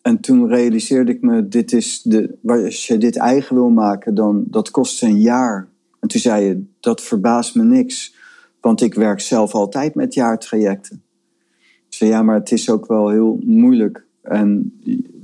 [0.02, 4.44] en toen realiseerde ik me, dit is de, als je dit eigen wil maken, dan
[4.46, 5.68] dat kost een jaar.
[6.00, 8.16] En toen zei je, dat verbaast me niks.
[8.60, 11.02] Want ik werk zelf altijd met jaartrajecten.
[11.88, 14.06] Ik zei, ja, maar het is ook wel heel moeilijk.
[14.22, 14.78] En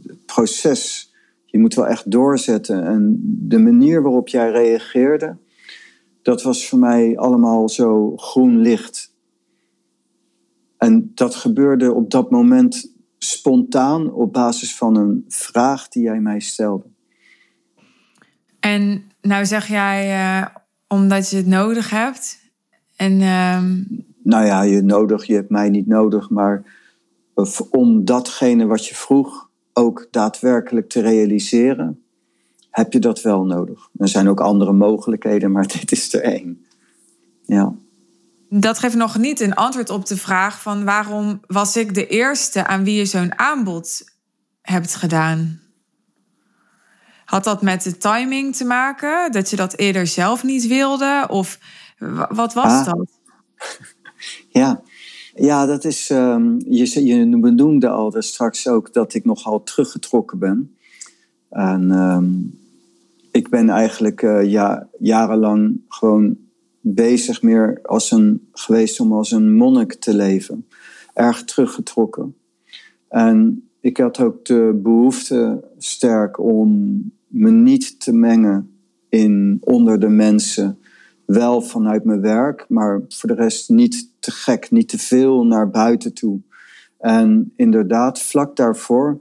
[0.07, 1.14] het proces
[1.55, 2.87] je moet wel echt doorzetten.
[2.87, 5.37] En de manier waarop jij reageerde,
[6.23, 9.15] dat was voor mij allemaal zo groen licht.
[10.79, 16.41] En dat gebeurde op dat moment spontaan op basis van een vraag die jij mij
[16.41, 16.85] stelde.
[18.61, 20.47] En nou zeg jij uh,
[20.89, 22.39] omdat je het nodig hebt.
[22.97, 23.63] En, uh...
[24.23, 26.63] Nou ja, je nodig, je hebt mij niet nodig, maar
[27.71, 29.44] om datgene wat je vroeg,
[29.75, 32.03] ook daadwerkelijk te realiseren,
[32.71, 33.89] heb je dat wel nodig.
[33.97, 36.67] Er zijn ook andere mogelijkheden, maar dit is er één.
[37.43, 37.75] Ja.
[38.49, 42.67] Dat geeft nog niet een antwoord op de vraag van waarom was ik de eerste
[42.67, 44.05] aan wie je zo'n aanbod
[44.63, 45.61] hebt gedaan?
[47.25, 49.33] Had dat met de timing te maken?
[49.33, 51.27] Dat je dat eerder zelf niet wilde?
[51.29, 51.59] Of
[52.29, 52.85] wat was ah.
[52.85, 53.09] dat?
[54.49, 54.83] Ja,
[55.35, 56.11] ja, dat is.
[56.11, 60.77] Um, je, je benoemde al dus straks ook dat ik nogal teruggetrokken ben.
[61.51, 62.59] En um,
[63.31, 66.37] ik ben eigenlijk uh, ja, jarenlang gewoon
[66.81, 70.67] bezig meer als een, geweest om als een monnik te leven.
[71.15, 72.35] Erg teruggetrokken.
[73.09, 78.71] En ik had ook de behoefte sterk om me niet te mengen
[79.09, 80.79] in onder de mensen.
[81.25, 85.71] Wel vanuit mijn werk, maar voor de rest niet te gek, niet te veel naar
[85.71, 86.41] buiten toe.
[86.99, 89.21] En inderdaad, vlak daarvoor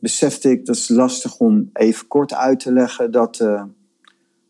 [0.00, 3.64] besefte ik, dat is lastig om even kort uit te leggen, dat uh,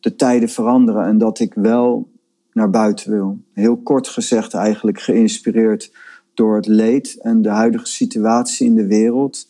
[0.00, 2.10] de tijden veranderen en dat ik wel
[2.52, 3.38] naar buiten wil.
[3.52, 5.92] Heel kort gezegd eigenlijk geïnspireerd
[6.34, 9.48] door het leed en de huidige situatie in de wereld.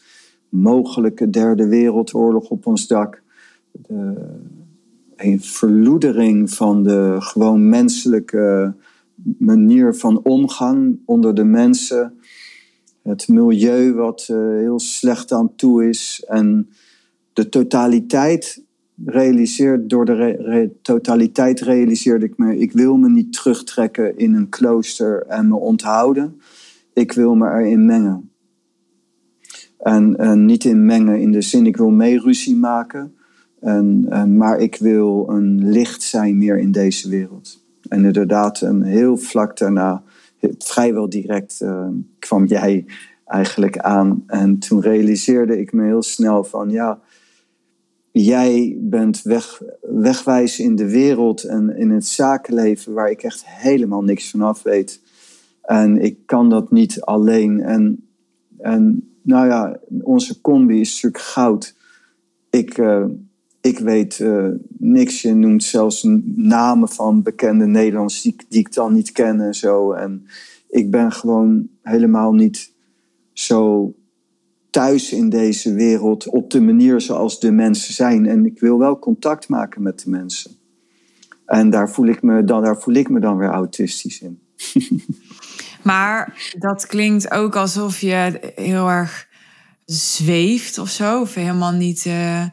[0.49, 3.23] Mogelijke derde wereldoorlog op ons dak.
[3.73, 4.14] De,
[5.16, 8.74] een verloedering van de gewoon menselijke
[9.38, 12.18] manier van omgang onder de mensen.
[13.03, 16.24] Het milieu wat uh, heel slecht aan toe is.
[16.27, 16.68] En
[17.33, 18.64] de totaliteit
[19.05, 25.27] realiseert, door de totaliteit realiseerde ik me, ik wil me niet terugtrekken in een klooster
[25.27, 26.40] en me onthouden.
[26.92, 28.31] Ik wil me erin mengen.
[29.79, 33.13] En, en niet in mengen in de zin, ik wil mee ruzie maken.
[33.64, 37.64] En, en, maar ik wil een licht zijn meer in deze wereld.
[37.88, 40.03] En inderdaad, een heel vlak daarna,
[40.59, 42.85] vrijwel direct, uh, kwam jij
[43.27, 44.24] eigenlijk aan.
[44.27, 47.00] En toen realiseerde ik me heel snel van, ja,
[48.11, 54.03] jij bent weg, wegwijs in de wereld en in het zakenleven waar ik echt helemaal
[54.03, 55.00] niks van af weet.
[55.62, 57.61] En ik kan dat niet alleen.
[57.61, 58.09] En,
[58.59, 61.74] en nou ja, onze combi is natuurlijk goud.
[62.50, 63.05] Ik, uh,
[63.64, 64.48] ik weet uh,
[64.79, 65.22] niks.
[65.22, 69.92] Je noemt zelfs namen van bekende Nederlanders die, ik dan niet ken en zo.
[69.92, 70.27] En
[70.68, 72.72] ik ben gewoon helemaal niet
[73.33, 73.92] zo
[74.70, 78.27] thuis in deze wereld op de manier zoals de mensen zijn.
[78.27, 80.50] En ik wil wel contact maken met de mensen.
[81.46, 84.40] En daar voel ik me dan, daar voel ik me dan weer autistisch in.
[85.83, 89.29] maar dat klinkt ook alsof je heel erg
[89.85, 91.20] zweeft of zo.
[91.20, 92.44] Of helemaal niet uh,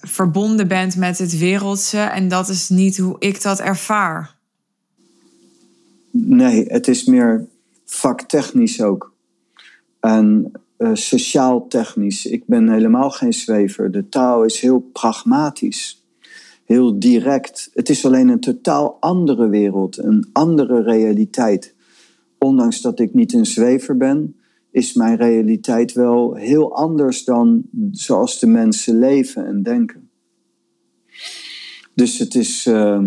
[0.00, 1.98] verbonden bent met het wereldse.
[1.98, 4.36] En dat is niet hoe ik dat ervaar.
[6.10, 7.46] Nee, het is meer
[7.84, 9.12] vaktechnisch ook.
[10.00, 12.26] En uh, sociaal-technisch.
[12.26, 13.90] Ik ben helemaal geen zwever.
[13.90, 16.04] De taal is heel pragmatisch,
[16.64, 17.70] heel direct.
[17.74, 21.74] Het is alleen een totaal andere wereld, een andere realiteit.
[22.38, 24.36] Ondanks dat ik niet een zwever ben,
[24.70, 30.10] is mijn realiteit wel heel anders dan zoals de mensen leven en denken.
[31.94, 33.04] Dus het is, uh,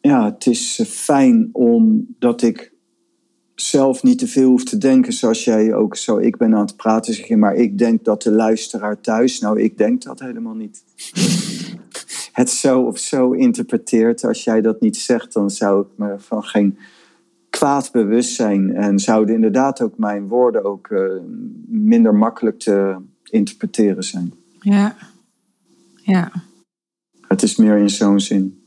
[0.00, 2.72] ja, het is fijn omdat ik
[3.54, 6.18] zelf niet te veel hoeft te denken zoals jij ook zo.
[6.18, 9.40] Ik ben aan het praten, zeg maar ik denk dat de luisteraar thuis.
[9.40, 10.84] Nou, ik denk dat helemaal niet.
[12.32, 14.24] het zo of zo interpreteert.
[14.24, 16.78] Als jij dat niet zegt, dan zou ik me van geen
[17.52, 18.74] kwaad bewust zijn.
[18.74, 21.12] En zouden inderdaad ook mijn woorden ook uh,
[21.66, 24.34] minder makkelijk te interpreteren zijn.
[24.60, 24.96] Ja.
[25.96, 26.32] Ja.
[27.20, 28.62] Het is meer in zo'n zin.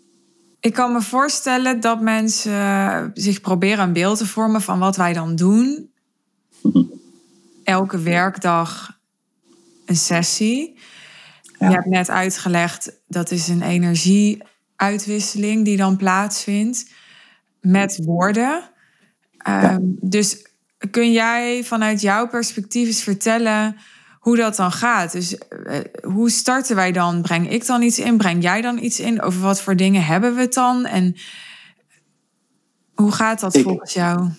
[0.60, 5.14] Ik kan me voorstellen dat mensen zich proberen een beeld te vormen van wat wij
[5.14, 5.92] dan doen.
[7.64, 9.00] Elke werkdag
[9.86, 10.80] een sessie.
[11.60, 16.90] Je hebt net uitgelegd dat is een energieuitwisseling die dan plaatsvindt
[17.62, 18.74] met woorden.
[19.46, 20.48] Ehm, dus
[20.92, 23.76] kun jij vanuit jouw perspectief eens vertellen
[24.20, 25.12] hoe dat dan gaat.
[25.12, 27.22] Dus uh, hoe starten wij dan?
[27.22, 28.18] Breng ik dan iets in?
[28.18, 29.22] Breng jij dan iets in?
[29.22, 30.86] Over wat voor dingen hebben we het dan?
[30.86, 31.16] En
[32.94, 34.30] hoe gaat dat volgens jou?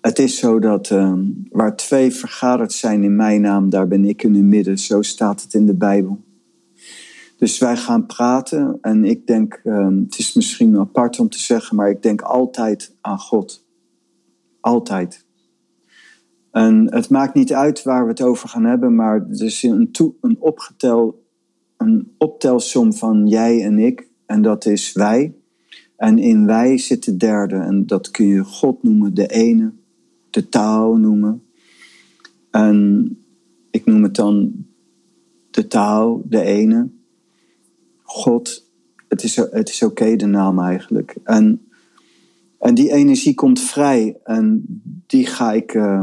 [0.00, 1.12] Het is zo dat uh,
[1.50, 4.78] waar twee vergaderd zijn in mijn naam, daar ben ik in het midden.
[4.78, 6.24] Zo staat het in de Bijbel.
[7.38, 11.76] Dus wij gaan praten en ik denk, uh, het is misschien apart om te zeggen,
[11.76, 13.65] maar ik denk altijd aan God.
[14.66, 15.24] Altijd.
[16.50, 19.90] En het maakt niet uit waar we het over gaan hebben, maar er is een,
[20.20, 21.24] een, opgetel,
[21.76, 24.08] een optelsom van jij en ik.
[24.24, 25.34] En dat is wij.
[25.96, 27.56] En in wij zit de derde.
[27.56, 29.72] En dat kun je God noemen, de ene.
[30.30, 31.42] De taal noemen.
[32.50, 33.08] En
[33.70, 34.52] ik noem het dan
[35.50, 36.88] de taal, de ene.
[38.02, 38.70] God.
[39.08, 41.16] Het is, het is oké, de naam eigenlijk.
[41.24, 41.65] En,
[42.66, 44.16] en die energie komt vrij.
[44.24, 44.64] En
[45.06, 45.74] die ga ik...
[45.74, 46.02] Uh,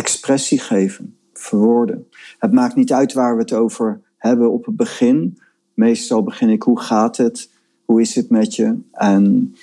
[0.00, 2.08] expressie geven, verwoorden.
[2.38, 5.38] Het maakt niet uit waar we het over hebben op het begin.
[5.74, 7.50] Meestal begin ik, hoe gaat het?
[7.84, 8.78] Hoe is het met je?
[8.92, 9.54] En,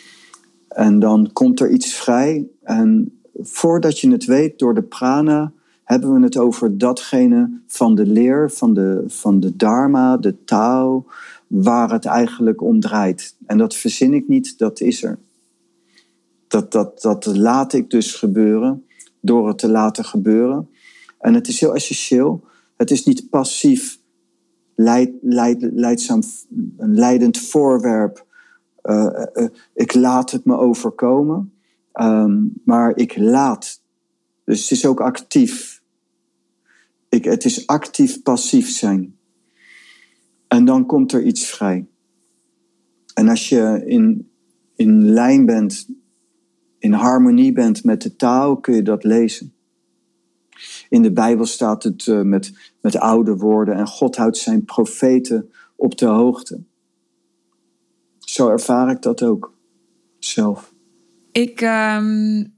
[0.67, 2.47] en dan komt er iets vrij.
[2.63, 5.51] En voordat je het weet, door de prana
[5.83, 11.05] hebben we het over datgene van de leer, van de, van de dharma, de taal,
[11.47, 13.35] waar het eigenlijk om draait.
[13.45, 15.19] En dat verzin ik niet, dat is er.
[16.47, 18.85] Dat, dat, dat laat ik dus gebeuren
[19.21, 20.69] door het te laten gebeuren.
[21.19, 22.43] En het is heel essentieel.
[22.77, 23.99] Het is niet passief,
[24.75, 26.21] leid, leid, leidzaam,
[26.77, 28.25] een leidend voorwerp.
[28.83, 31.53] Uh, uh, ik laat het me overkomen.
[31.93, 33.81] Um, maar ik laat.
[34.43, 35.81] Dus het is ook actief.
[37.09, 39.15] Ik, het is actief passief zijn.
[40.47, 41.87] En dan komt er iets vrij.
[43.13, 44.31] En als je in,
[44.75, 45.87] in lijn bent,
[46.87, 49.53] in harmonie bent met de taal, kun je dat lezen.
[50.89, 55.51] In de Bijbel staat het uh, met, met oude woorden en God houdt zijn profeten
[55.75, 56.63] op de hoogte.
[58.19, 59.53] Zo ervaar ik dat ook
[60.19, 60.73] zelf.
[61.31, 62.55] Ik, um,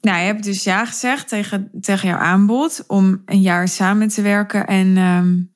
[0.00, 4.22] nou, je hebt dus ja gezegd tegen, tegen jouw aanbod om een jaar samen te
[4.22, 4.66] werken.
[4.66, 5.52] En um,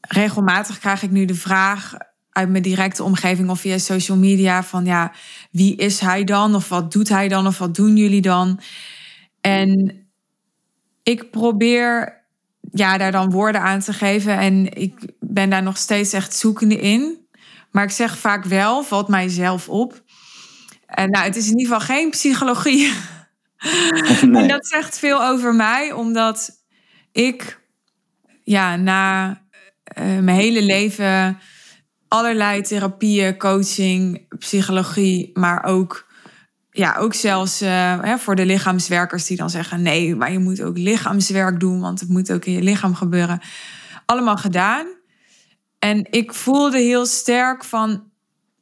[0.00, 1.94] regelmatig krijg ik nu de vraag
[2.38, 5.12] uit mijn directe omgeving of via social media van ja,
[5.50, 6.54] wie is hij dan?
[6.54, 7.46] Of wat doet hij dan?
[7.46, 8.60] Of wat doen jullie dan?
[9.40, 9.92] En
[11.02, 12.22] ik probeer
[12.72, 14.38] ja, daar dan woorden aan te geven.
[14.38, 17.26] En ik ben daar nog steeds echt zoekende in.
[17.70, 20.02] Maar ik zeg vaak wel, valt mijzelf op.
[20.86, 22.92] En nou, het is in ieder geval geen psychologie.
[24.22, 24.42] Nee.
[24.42, 26.50] En dat zegt veel over mij, omdat
[27.12, 27.60] ik
[28.44, 31.38] ja, na uh, mijn hele leven
[32.08, 36.06] allerlei therapieën, coaching, psychologie, maar ook,
[36.70, 37.68] ja, ook zelfs uh,
[38.00, 42.00] hè, voor de lichaamswerkers die dan zeggen: nee, maar je moet ook lichaamswerk doen, want
[42.00, 43.40] het moet ook in je lichaam gebeuren.
[44.06, 44.86] Allemaal gedaan.
[45.78, 48.06] En ik voelde heel sterk van.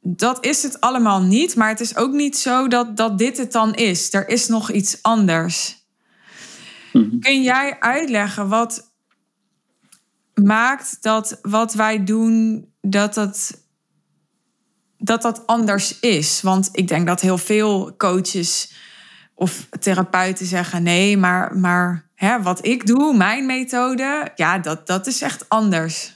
[0.01, 3.51] Dat is het allemaal niet, maar het is ook niet zo dat, dat dit het
[3.51, 4.13] dan is.
[4.13, 5.85] Er is nog iets anders.
[6.93, 7.19] Mhm.
[7.19, 8.91] Kun jij uitleggen wat
[10.43, 13.63] maakt dat wat wij doen dat dat,
[14.97, 16.41] dat dat anders is.
[16.41, 18.73] Want ik denk dat heel veel coaches
[19.35, 25.07] of therapeuten zeggen: nee, maar, maar hè, wat ik doe, mijn methode, ja, dat, dat
[25.07, 26.15] is echt anders.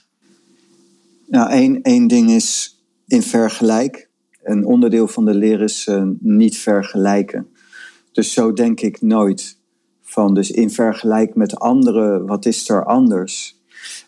[1.28, 4.10] Nou, één, één ding is in vergelijk.
[4.44, 7.48] Een onderdeel van de leer is uh, niet vergelijken.
[8.12, 9.58] Dus zo denk ik nooit
[10.02, 10.34] van.
[10.34, 13.61] Dus in vergelijk met anderen, wat is er anders?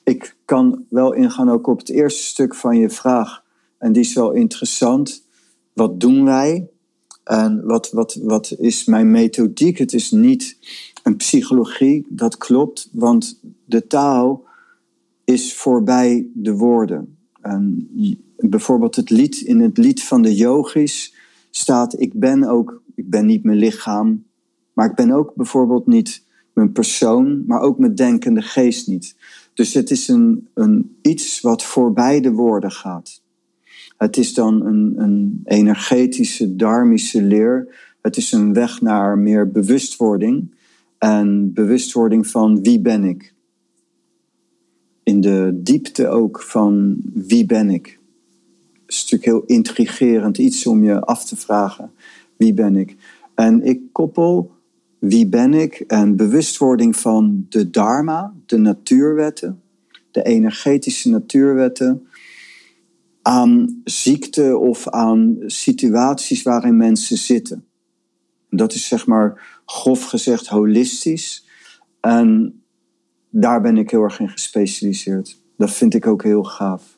[0.03, 3.43] Ik kan wel ingaan ook op het eerste stuk van je vraag.
[3.77, 5.25] En die is wel interessant.
[5.73, 6.67] Wat doen wij?
[7.23, 9.77] En wat, wat, wat is mijn methodiek?
[9.77, 10.57] Het is niet
[11.03, 14.45] een psychologie, dat klopt, want de taal
[15.23, 17.17] is voorbij de woorden.
[17.41, 17.89] En
[18.35, 21.15] bijvoorbeeld het lied, in het lied van de yogis
[21.51, 24.25] staat: Ik ben ook, ik ben niet mijn lichaam,
[24.73, 29.15] maar ik ben ook bijvoorbeeld niet mijn persoon, maar ook mijn denkende geest niet.
[29.53, 33.21] Dus het is een, een, iets wat voorbij de woorden gaat.
[33.97, 37.75] Het is dan een, een energetische, dharmische leer.
[38.01, 40.51] Het is een weg naar meer bewustwording.
[40.97, 43.33] En bewustwording van wie ben ik.
[45.03, 47.99] In de diepte ook van wie ben ik.
[48.85, 51.91] Het is natuurlijk heel intrigerend iets om je af te vragen.
[52.37, 52.95] Wie ben ik?
[53.35, 54.51] En ik koppel
[55.03, 59.61] wie ben ik en bewustwording van de dharma, de natuurwetten,
[60.11, 62.07] de energetische natuurwetten,
[63.21, 67.65] aan ziekte of aan situaties waarin mensen zitten.
[68.49, 71.47] Dat is zeg maar grof gezegd holistisch.
[71.99, 72.61] En
[73.29, 75.37] daar ben ik heel erg in gespecialiseerd.
[75.57, 76.97] Dat vind ik ook heel gaaf.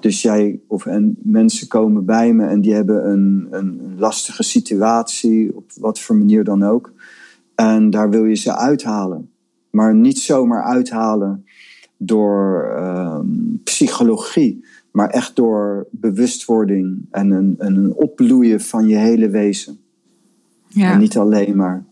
[0.00, 5.56] Dus jij of en mensen komen bij me en die hebben een, een lastige situatie,
[5.56, 6.92] op wat voor manier dan ook.
[7.60, 9.30] En daar wil je ze uithalen.
[9.70, 11.46] Maar niet zomaar uithalen
[11.96, 13.20] door uh,
[13.64, 19.80] psychologie, maar echt door bewustwording en een, een opbloeien van je hele wezen.
[20.68, 20.92] Ja.
[20.92, 21.84] En niet alleen maar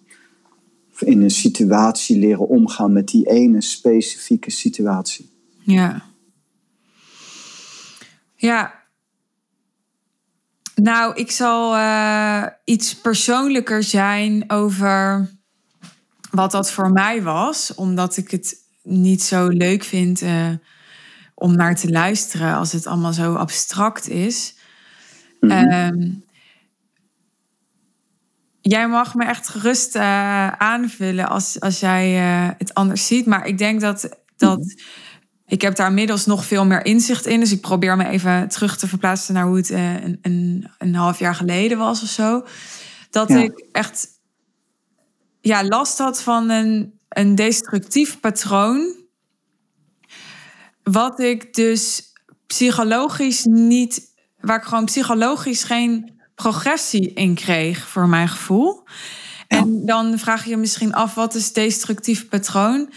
[0.98, 5.30] in een situatie leren omgaan met die ene specifieke situatie.
[5.58, 6.02] Ja.
[8.34, 8.74] Ja.
[10.74, 15.28] Nou, ik zal uh, iets persoonlijker zijn over
[16.30, 20.50] wat dat voor mij was, omdat ik het niet zo leuk vind uh,
[21.34, 24.56] om naar te luisteren als het allemaal zo abstract is.
[25.40, 26.24] Mm -hmm.
[28.60, 33.26] jij mag me echt gerust uh, aanvullen als, als jij uh, het anders ziet.
[33.26, 34.78] Maar ik denk dat, dat mm -hmm.
[35.46, 37.40] ik heb daar inmiddels nog veel meer inzicht in.
[37.40, 41.18] Dus ik probeer me even terug te verplaatsen naar hoe het een, een, een half
[41.18, 42.46] jaar geleden was of zo.
[43.10, 43.38] Dat ja.
[43.38, 44.17] ik echt
[45.40, 48.94] ja, last had van een, een destructief patroon.
[50.82, 52.02] Wat ik dus
[52.46, 54.00] psychologisch niet,
[54.40, 58.82] waar ik gewoon psychologisch geen progressie in kreeg, voor mijn gevoel.
[59.48, 62.92] En dan vraag je je misschien af, wat is destructief patroon?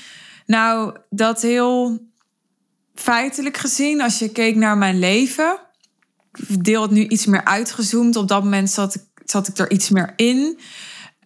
[0.45, 1.99] Nou, dat heel
[2.95, 5.59] feitelijk gezien, als je keek naar mijn leven,
[6.47, 8.15] ik deel het nu iets meer uitgezoomd.
[8.15, 10.59] Op dat moment zat ik, zat ik er iets meer in.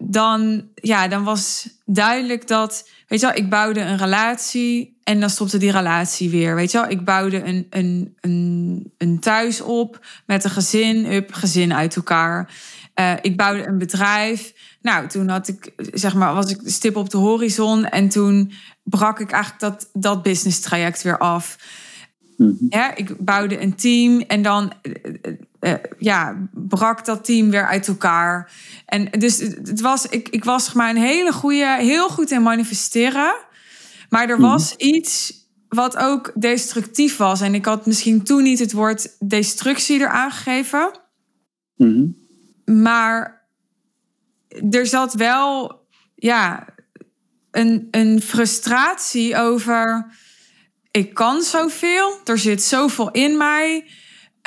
[0.01, 5.29] Dan, ja, dan was duidelijk dat, weet je wel, ik bouwde een relatie en dan
[5.29, 6.55] stopte die relatie weer.
[6.55, 11.33] Weet je wel, ik bouwde een, een, een, een thuis op met een gezin, up,
[11.33, 12.53] gezin uit elkaar.
[12.99, 14.53] Uh, ik bouwde een bedrijf.
[14.81, 19.19] Nou, toen had ik, zeg maar, was ik stip op de horizon en toen brak
[19.19, 21.57] ik eigenlijk dat, dat business traject weer af.
[22.37, 24.73] Mm Ja, ik bouwde een team en dan
[25.61, 28.51] uh, ja, brak dat team weer uit elkaar.
[28.85, 33.35] En dus het was, ik, ik was maar een hele goede, heel goed in manifesteren.
[34.09, 34.49] Maar er mhm.
[34.49, 37.41] was iets wat ook destructief was.
[37.41, 40.99] En ik had misschien toen niet het woord destructie eraan gegeven.
[41.75, 42.05] Mhm.
[42.81, 43.47] Maar
[44.69, 45.79] er zat wel
[46.15, 46.67] ja,
[47.51, 50.13] een, een frustratie over.
[50.95, 53.85] Ik kan zoveel, er zit zoveel in mij.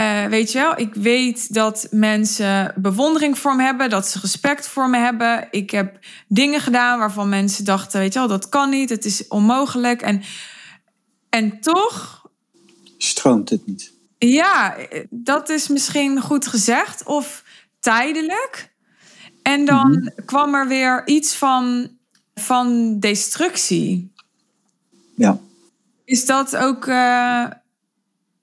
[0.00, 4.68] Uh, weet je wel, ik weet dat mensen bewondering voor me hebben, dat ze respect
[4.68, 5.48] voor me hebben.
[5.50, 9.28] Ik heb dingen gedaan waarvan mensen dachten, weet je wel, dat kan niet, het is
[9.28, 10.02] onmogelijk.
[10.02, 10.22] En,
[11.28, 12.26] en toch.
[12.98, 13.92] Stroomt het niet?
[14.18, 14.76] Ja,
[15.10, 17.44] dat is misschien goed gezegd of
[17.80, 18.72] tijdelijk.
[19.42, 20.24] En dan mhm.
[20.24, 21.90] kwam er weer iets van,
[22.34, 24.12] van destructie.
[25.14, 25.40] Ja.
[26.08, 27.44] Is dat ook uh,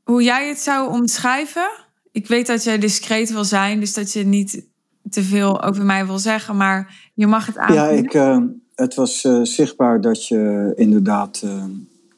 [0.03, 1.70] hoe jij het zou omschrijven?
[2.11, 4.66] Ik weet dat jij discreet wil zijn, dus dat je niet
[5.09, 7.74] te veel over mij wil zeggen, maar je mag het aan.
[7.74, 8.38] Ja, ik, uh,
[8.76, 11.45] het was uh, zichtbaar dat je inderdaad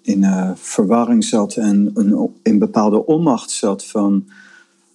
[0.01, 0.25] in
[0.55, 4.29] verwarring zat en een, in bepaalde onmacht zat van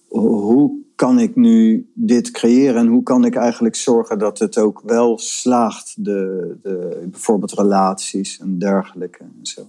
[0.07, 4.81] hoe kan ik nu dit creëren en hoe kan ik eigenlijk zorgen dat het ook
[4.85, 9.67] wel slaagt, de, de, bijvoorbeeld relaties en dergelijke en zo.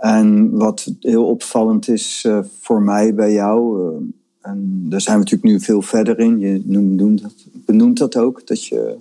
[0.00, 3.96] En wat heel opvallend is uh, voor mij bij jou, uh,
[4.40, 8.66] en daar zijn we natuurlijk nu veel verder in, je noemt, benoemt dat ook, dat
[8.66, 8.96] je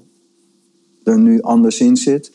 [1.04, 2.32] er nu anders in zit.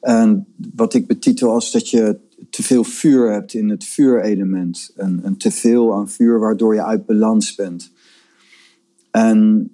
[0.00, 2.18] En wat ik betitel als dat je
[2.50, 7.06] te veel vuur hebt in het vuurelement en, te veel aan vuur waardoor je uit
[7.06, 7.92] balans bent.
[9.10, 9.70] En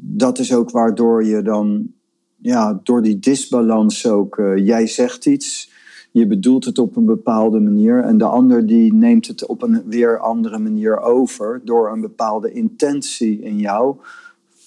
[0.00, 1.92] dat is ook waardoor je dan,
[2.36, 5.72] ja, door die disbalans ook, uh, jij zegt iets,
[6.14, 9.82] je bedoelt het op een bepaalde manier en de ander die neemt het op een
[9.86, 13.96] weer andere manier over door een bepaalde intentie in jou,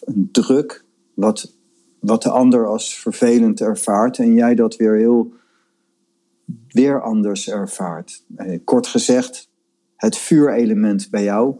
[0.06, 0.84] een druk,
[1.14, 1.54] wat,
[2.00, 5.34] wat de ander als vervelend ervaart en jij dat weer heel
[6.70, 8.24] weer anders ervaart.
[8.36, 9.50] Eh, kort gezegd,
[9.96, 11.56] het vuurelement bij jou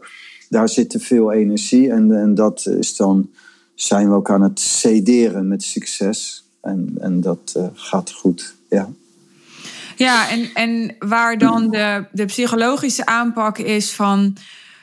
[0.48, 1.90] daar zit te veel energie.
[1.90, 3.30] En, en dat is dan,
[3.74, 6.44] zijn we ook aan het cederen met succes.
[6.60, 8.90] En, en dat uh, gaat goed, ja.
[9.98, 14.36] Ja, en, en waar dan de, de psychologische aanpak is van...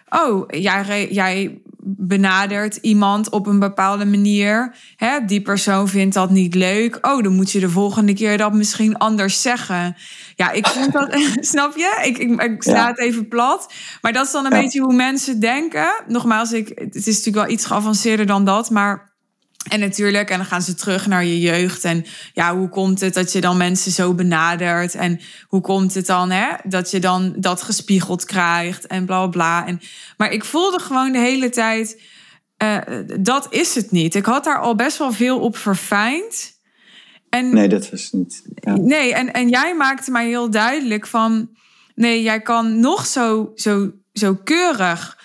[0.10, 4.76] oh, jij, jij benadert iemand op een bepaalde manier.
[4.96, 6.98] Hè, die persoon vindt dat niet leuk.
[7.02, 9.96] Oh, dan moet je de volgende keer dat misschien anders zeggen.
[10.36, 12.02] Ja, ik vind dat, snap je?
[12.04, 13.74] Ik, ik, ik sla het even plat.
[14.02, 16.04] Maar dat is dan een beetje hoe mensen denken.
[16.08, 19.15] Nogmaals, ik, het is natuurlijk wel iets geavanceerder dan dat, maar
[19.70, 21.84] en natuurlijk, en dan gaan ze terug naar je jeugd.
[21.84, 24.96] En ja, hoe komt het dat je dan mensen zo benadert?
[24.96, 28.88] En hoe komt het dan hè, dat je dan dat gespiegeld krijgt?
[28.88, 29.68] En bla bla.
[29.68, 29.82] En,
[30.18, 32.02] maar ik voelde gewoon de hele tijd,
[32.64, 32.78] uh,
[33.20, 34.16] dat is het niet.
[34.16, 36.54] Ik had daar al best wel veel op verfijnd.
[37.30, 38.44] En, nee, dat was niet.
[38.56, 38.76] Ja.
[38.76, 41.50] Nee, en, en jij maakte mij heel duidelijk van...
[41.96, 45.18] Nee, jij kan nog zo, zo, zo keurig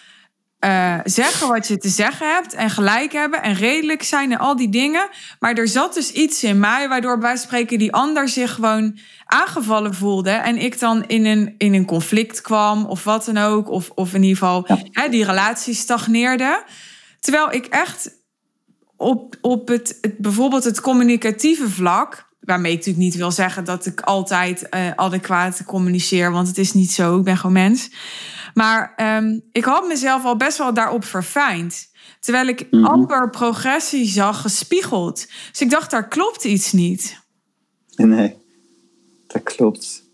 [0.65, 4.57] uh, zeggen wat je te zeggen hebt en gelijk hebben en redelijk zijn en al
[4.57, 5.09] die dingen.
[5.39, 9.95] Maar er zat dus iets in mij waardoor bij spreken die ander zich gewoon aangevallen
[9.95, 10.31] voelde.
[10.31, 13.69] En ik dan in een, in een conflict kwam of wat dan ook.
[13.69, 16.65] Of, of in ieder geval hè, die relatie stagneerde.
[17.21, 18.19] Terwijl ik echt
[18.97, 22.29] op, op het, het, bijvoorbeeld het communicatieve vlak.
[22.51, 26.33] Waarmee ik natuurlijk niet wil zeggen dat ik altijd uh, adequaat communiceer.
[26.33, 27.19] Want het is niet zo.
[27.19, 27.91] Ik ben gewoon mens.
[28.55, 31.91] Maar um, ik had mezelf al best wel daarop verfijnd.
[32.21, 35.27] Terwijl ik mm amper progressie zag gespiegeld.
[35.51, 37.21] Dus ik dacht, daar klopt iets niet.
[37.97, 38.37] Nee,
[39.27, 40.05] dat klopt.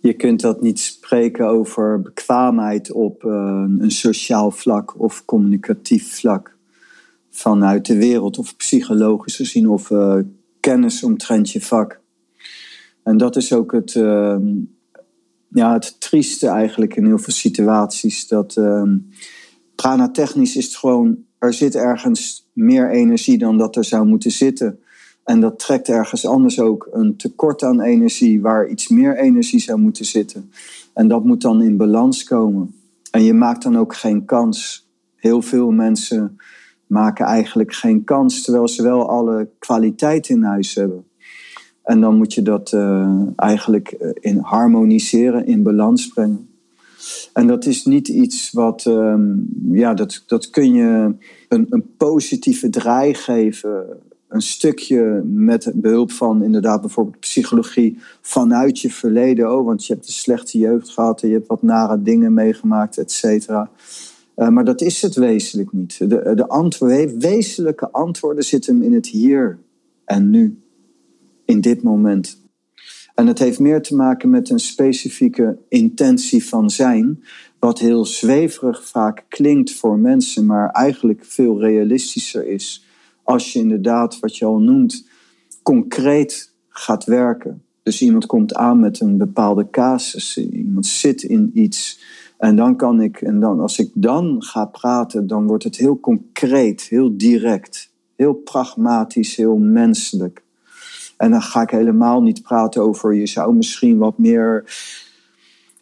[0.00, 3.30] Je kunt dat niet spreken over bekwaamheid op uh,
[3.78, 6.56] een sociaal vlak of communicatief vlak.
[7.30, 10.16] vanuit de wereld, of psychologisch gezien, of uh,
[10.60, 12.00] kennis omtrent je vak.
[13.02, 14.46] En dat is ook het, ehm,
[15.48, 18.28] ja, het trieste eigenlijk in heel veel situaties.
[18.28, 18.82] Dat uh,
[19.74, 24.80] prana-technisch is het gewoon, er zit ergens meer energie dan dat er zou moeten zitten.
[25.24, 29.78] En dat trekt ergens anders ook een tekort aan energie waar iets meer energie zou
[29.78, 30.50] moeten zitten.
[30.94, 32.74] En dat moet dan in balans komen.
[33.10, 34.88] En je maakt dan ook geen kans.
[35.16, 36.38] Heel veel mensen
[36.90, 41.04] maken eigenlijk geen kans, terwijl ze wel alle kwaliteit in huis hebben.
[41.82, 46.48] En dan moet je dat uh, eigenlijk eh, in harmoniseren, in balans brengen.
[47.32, 51.14] En dat is niet iets wat, um, ja, dat, dat kun je
[51.48, 53.86] een, een positieve draai geven.
[54.28, 59.56] Een stukje met behulp van inderdaad bijvoorbeeld psychologie vanuit je verleden.
[59.56, 62.98] Oh, want je hebt een slechte jeugd gehad en je hebt wat nare dingen meegemaakt,
[62.98, 63.70] et cetera.
[64.40, 65.98] Uh, maar dat is het wezenlijk niet.
[65.98, 69.58] De, de antwoorden, wezenlijke antwoorden zitten in het hier
[70.04, 70.62] en nu.
[71.44, 72.42] In dit moment.
[73.14, 77.24] En het heeft meer te maken met een specifieke intentie van zijn,
[77.58, 82.84] wat heel zweverig vaak klinkt voor mensen, maar eigenlijk veel realistischer is
[83.22, 85.08] als je inderdaad, wat je al noemt,
[85.62, 87.62] concreet gaat werken.
[87.82, 92.00] Dus iemand komt aan met een bepaalde casus, iemand zit in iets.
[92.40, 96.00] En dan kan ik, en dan, als ik dan ga praten, dan wordt het heel
[96.00, 100.42] concreet, heel direct, heel pragmatisch, heel menselijk.
[101.16, 104.64] En dan ga ik helemaal niet praten over je zou misschien wat meer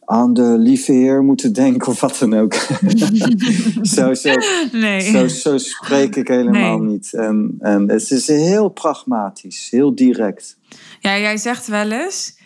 [0.04, 2.54] aan de lieve Heer moeten denken of wat dan ook.
[3.94, 4.34] zo, zo,
[4.72, 5.00] nee.
[5.00, 7.14] zo, zo spreek ik helemaal niet.
[7.14, 10.58] En, en het is heel pragmatisch, heel direct.
[11.00, 12.38] Ja, jij zegt wel eens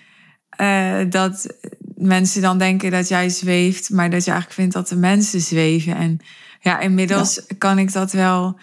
[0.61, 1.57] uh, dat
[2.03, 5.96] mensen dan denken dat jij zweeft, maar dat je eigenlijk vindt dat de mensen zweven.
[5.96, 6.20] En
[6.61, 8.59] ja, inmiddels kan ik dat wel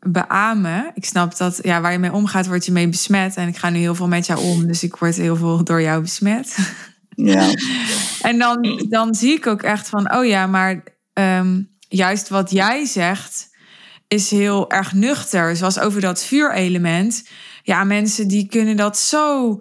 [0.00, 0.90] beamen.
[0.94, 3.36] Ik snap dat ja, waar je mee omgaat, word je mee besmet.
[3.36, 5.82] En ik ga nu heel veel met jou om, dus ik word heel veel door
[5.82, 6.56] jou besmet.
[7.08, 7.54] Ja.
[8.30, 10.82] en dan, dan zie ik ook echt van, oh ja, maar
[11.12, 13.48] um, juist wat jij zegt
[14.08, 15.56] is heel erg nuchter.
[15.56, 17.28] Zoals over dat vuurelement.
[17.62, 19.58] Ja, mensen die kunnen dat zo.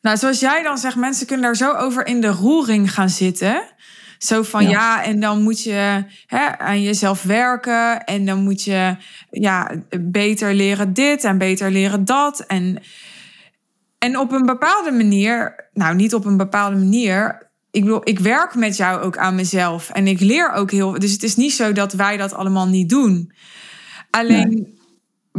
[0.00, 3.62] Nou, zoals jij dan zegt, mensen kunnen daar zo over in de roering gaan zitten.
[4.18, 5.04] Zo van ja.
[5.04, 8.04] en dan moet je hè, aan jezelf werken.
[8.04, 8.96] En dan moet je
[9.30, 9.70] ja,
[10.00, 12.40] beter leren dit en beter leren dat.
[12.40, 12.82] En,
[13.98, 17.50] en op een bepaalde manier, nou niet op een bepaalde manier.
[17.70, 19.90] Ik bedoel, ik werk met jou ook aan mezelf.
[19.90, 20.98] En ik leer ook heel.
[20.98, 23.32] Dus het is niet zo dat wij dat allemaal niet doen.
[24.10, 24.77] Alleen.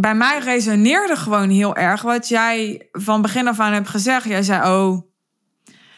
[0.01, 4.25] Bij mij resoneerde gewoon heel erg wat jij van begin af aan hebt gezegd.
[4.25, 5.01] Jij zei: Oh,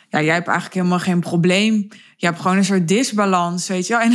[0.10, 1.90] ja, jij hebt eigenlijk helemaal geen probleem
[2.22, 4.02] je hebt gewoon een soort disbalans, weet je wel.
[4.02, 4.14] En,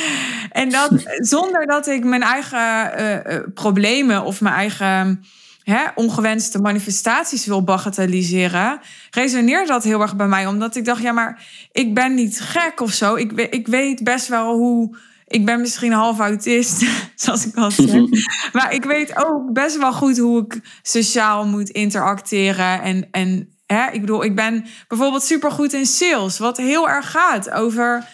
[0.62, 0.90] en dat
[1.34, 5.24] zonder dat ik mijn eigen uh, uh, problemen of mijn eigen
[5.62, 10.46] hè, ongewenste manifestaties wil bagatelliseren, resoneert dat heel erg bij mij.
[10.46, 13.14] Omdat ik dacht, ja, maar ik ben niet gek of zo.
[13.14, 14.96] Ik, ik weet best wel hoe.
[15.28, 18.02] Ik ben misschien half autist, zoals ik al zeg.
[18.52, 23.90] maar ik weet ook best wel goed hoe ik sociaal moet interacteren en, en Hè,
[23.90, 28.08] ik bedoel, ik ben bijvoorbeeld supergoed in sales, wat heel erg gaat over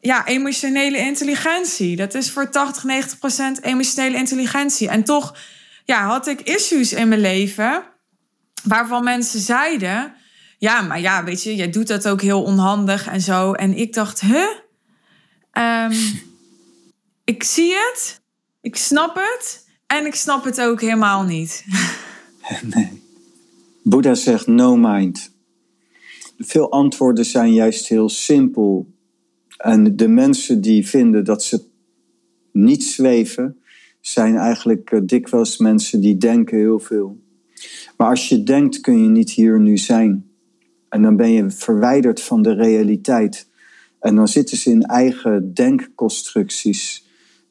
[0.00, 1.96] ja, emotionele intelligentie.
[1.96, 4.88] Dat is voor 80, 90 procent emotionele intelligentie.
[4.88, 5.36] En toch
[5.84, 7.82] ja, had ik issues in mijn leven
[8.62, 10.14] waarvan mensen zeiden:
[10.58, 13.52] Ja, maar ja, weet je, jij doet dat ook heel onhandig en zo.
[13.52, 14.46] En ik dacht: Huh?
[15.52, 15.92] Um,
[17.30, 18.22] ik zie het,
[18.60, 21.64] ik snap het en ik snap het ook helemaal niet.
[22.74, 23.02] Nee.
[23.82, 25.34] Boeddha zegt no mind.
[26.38, 28.86] Veel antwoorden zijn juist heel simpel.
[29.56, 31.64] En de mensen die vinden dat ze
[32.52, 33.60] niet zweven,
[34.00, 37.20] zijn eigenlijk eh, dikwijls mensen die denken heel veel.
[37.96, 40.30] Maar als je denkt, kun je niet hier nu zijn.
[40.88, 43.48] En dan ben je verwijderd van de realiteit.
[44.00, 47.08] En dan zitten ze in eigen denkconstructies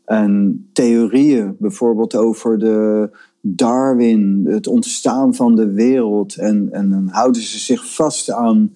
[0.10, 3.10] en theorieën, bijvoorbeeld over de
[3.41, 6.36] Darwin, het ontstaan van de wereld.
[6.36, 8.74] En, en dan houden ze zich vast aan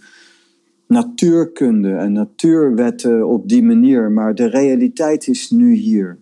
[0.87, 4.11] natuurkunde en natuurwetten op die manier.
[4.11, 6.17] Maar de realiteit is nu hier.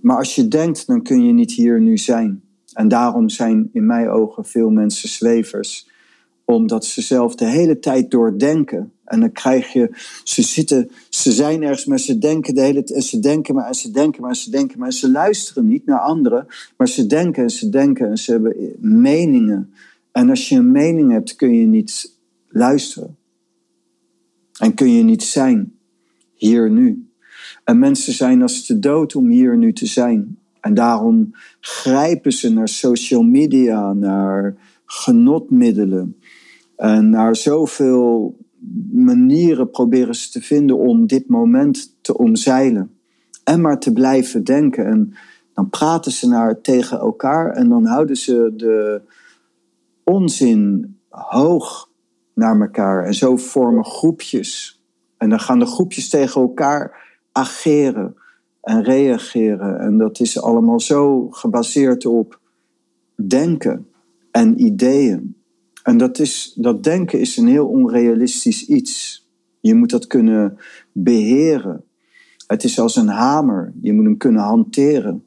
[0.00, 2.42] Maar als je denkt, dan kun je niet hier nu zijn.
[2.72, 5.90] En daarom zijn in mijn ogen veel mensen zwevers,
[6.44, 8.92] omdat ze zelf de hele tijd doordenken.
[9.08, 9.90] En dan krijg je,
[10.24, 13.66] ze zitten, ze zijn ergens, maar ze denken de hele tijd, en ze denken maar,
[13.66, 14.92] en ze denken maar, en ze denken maar.
[14.92, 16.46] Ze luisteren niet naar anderen,
[16.76, 19.72] maar ze denken en ze denken en ze hebben meningen.
[20.12, 22.16] En als je een mening hebt, kun je niet
[22.48, 23.16] luisteren.
[24.58, 25.72] En kun je niet zijn,
[26.34, 27.08] hier nu.
[27.64, 30.38] En mensen zijn als te dood om hier nu te zijn.
[30.60, 31.30] En daarom
[31.60, 36.16] grijpen ze naar social media, naar genotmiddelen.
[36.76, 38.36] En naar zoveel
[38.92, 42.90] manieren proberen ze te vinden om dit moment te omzeilen.
[43.44, 44.86] En maar te blijven denken.
[44.86, 45.14] En
[45.54, 49.00] dan praten ze naar, tegen elkaar en dan houden ze de
[50.04, 51.90] onzin hoog
[52.34, 53.04] naar elkaar.
[53.04, 54.82] En zo vormen groepjes.
[55.16, 58.16] En dan gaan de groepjes tegen elkaar ageren
[58.62, 59.80] en reageren.
[59.80, 62.40] En dat is allemaal zo gebaseerd op
[63.26, 63.88] denken
[64.30, 65.36] en ideeën.
[65.88, 69.26] En dat, is, dat denken is een heel onrealistisch iets.
[69.60, 70.58] Je moet dat kunnen
[70.92, 71.84] beheren.
[72.46, 73.72] Het is als een hamer.
[73.82, 75.24] Je moet hem kunnen hanteren.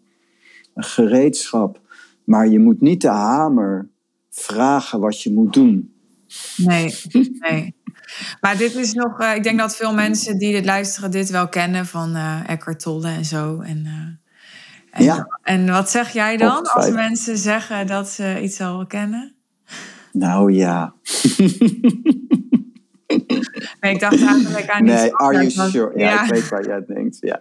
[0.74, 1.82] Een gereedschap.
[2.24, 3.90] Maar je moet niet de hamer
[4.30, 5.94] vragen wat je moet doen.
[6.58, 6.96] Nee,
[7.40, 7.76] nee.
[8.42, 11.50] Maar dit is nog, uh, ik denk dat veel mensen die dit luisteren dit wel
[11.50, 13.62] kennen van uh, Eckhart Tolle en zo.
[13.62, 13.92] En, uh,
[14.92, 15.40] en, ja.
[15.44, 19.41] en wat zeg jij dan als mensen zeggen dat ze iets al kennen?
[20.12, 20.94] Nou ja.
[23.80, 26.00] nee, ik dacht eigenlijk aan Nee, are you sure?
[26.00, 27.18] Ja, ja, ik weet waar jij denkt.
[27.20, 27.40] Ja.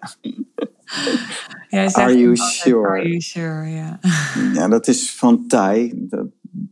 [1.93, 2.89] are you sure?
[2.89, 3.99] Are you sure, ja.
[4.61, 5.93] ja, dat is van Thai.
[5.95, 6.27] Dat,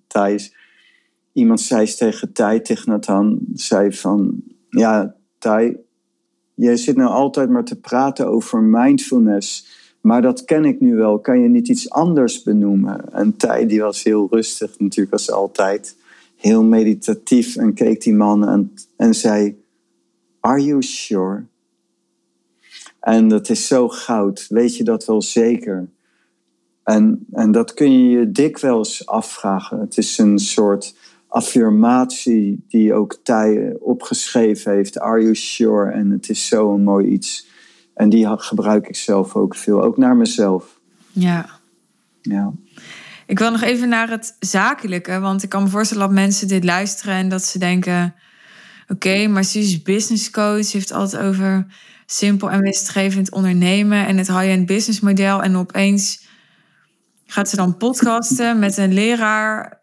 [0.07, 0.55] Thai is
[1.39, 5.77] iemand zei tegen Thij, tegen Nathan, zei van, ja, Thij,
[6.55, 9.67] je zit nou altijd maar te praten over mindfulness,
[10.09, 11.19] maar dat ken ik nu wel.
[11.19, 13.13] Kan je niet iets anders benoemen?
[13.13, 15.97] En Thij, die was heel rustig, natuurlijk als altijd,
[16.37, 19.63] heel meditatief en keek die man en, en zei,
[20.41, 21.45] are you sure?
[23.01, 25.89] En dat is zo goud, weet je dat wel zeker?
[26.83, 29.81] En, en dat kun je je dikwijls afvragen.
[29.81, 30.97] Het is een soort
[31.27, 34.99] affirmatie die ook Thij opgeschreven heeft.
[34.99, 35.91] Are you sure?
[35.91, 37.48] En het is zo'n mooi iets.
[37.99, 40.81] En die gebruik ik zelf ook veel, ook naar mezelf.
[41.13, 41.49] Ja.
[42.21, 42.53] Ja.
[43.27, 46.65] Ik wil nog even naar het zakelijke, want ik kan me voorstellen dat mensen dit
[46.65, 48.15] luisteren en dat ze denken:
[48.89, 51.67] oké, maar ze is business coach, heeft altijd over
[52.07, 55.43] simpel en winstgevend ondernemen en het high-end business model.
[55.43, 56.27] En opeens
[57.27, 59.83] gaat ze dan podcasten met een leraar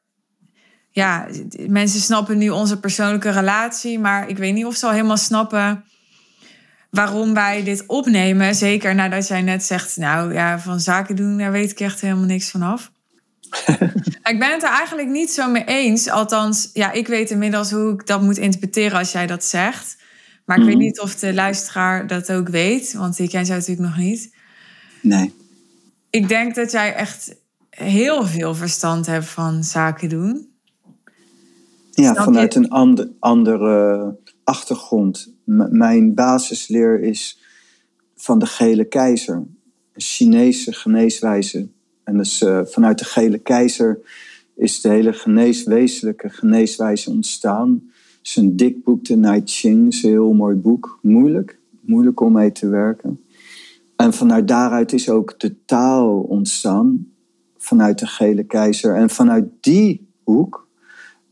[0.90, 1.28] ja,
[1.68, 5.84] mensen snappen nu onze persoonlijke relatie, maar ik weet niet of ze al helemaal snappen
[6.96, 8.56] waarom wij dit opnemen.
[8.56, 12.26] Zeker nadat jij net zegt, nou ja, van zaken doen, daar weet ik echt helemaal
[12.26, 12.92] niks van af.
[14.32, 16.10] ik ben het er eigenlijk niet zo mee eens.
[16.10, 19.98] Althans, ja, ik weet inmiddels hoe ik dat moet interpreteren als jij dat zegt.
[20.46, 20.84] Maar ik weet mhm.
[20.84, 24.36] niet of de luisteraar dat ook weet, want ik ken jou natuurlijk nog niet.
[25.02, 25.34] Nee.
[26.10, 27.36] Ik denk dat jij echt
[27.70, 30.54] heel veel verstand hebt van zaken doen.
[31.92, 35.35] Ja, vanuit een ander, andere achtergrond.
[35.70, 37.40] Mijn basisleer is
[38.16, 39.36] van de gele keizer.
[39.36, 41.68] Een Chinese geneeswijze.
[42.04, 44.00] En dus uh, vanuit de gele keizer
[44.56, 47.84] is de hele geneeswezenlijke geneeswijze ontstaan.
[48.18, 49.94] Het is een dik boek, de Night Ching.
[49.94, 51.00] Een heel mooi boek.
[51.02, 51.60] Moeilijk.
[51.82, 53.20] Moeilijk om mee te werken.
[53.96, 57.08] En vanuit daaruit is ook de taal ontstaan.
[57.58, 58.96] Vanuit de gele keizer.
[58.96, 60.65] En vanuit die hoek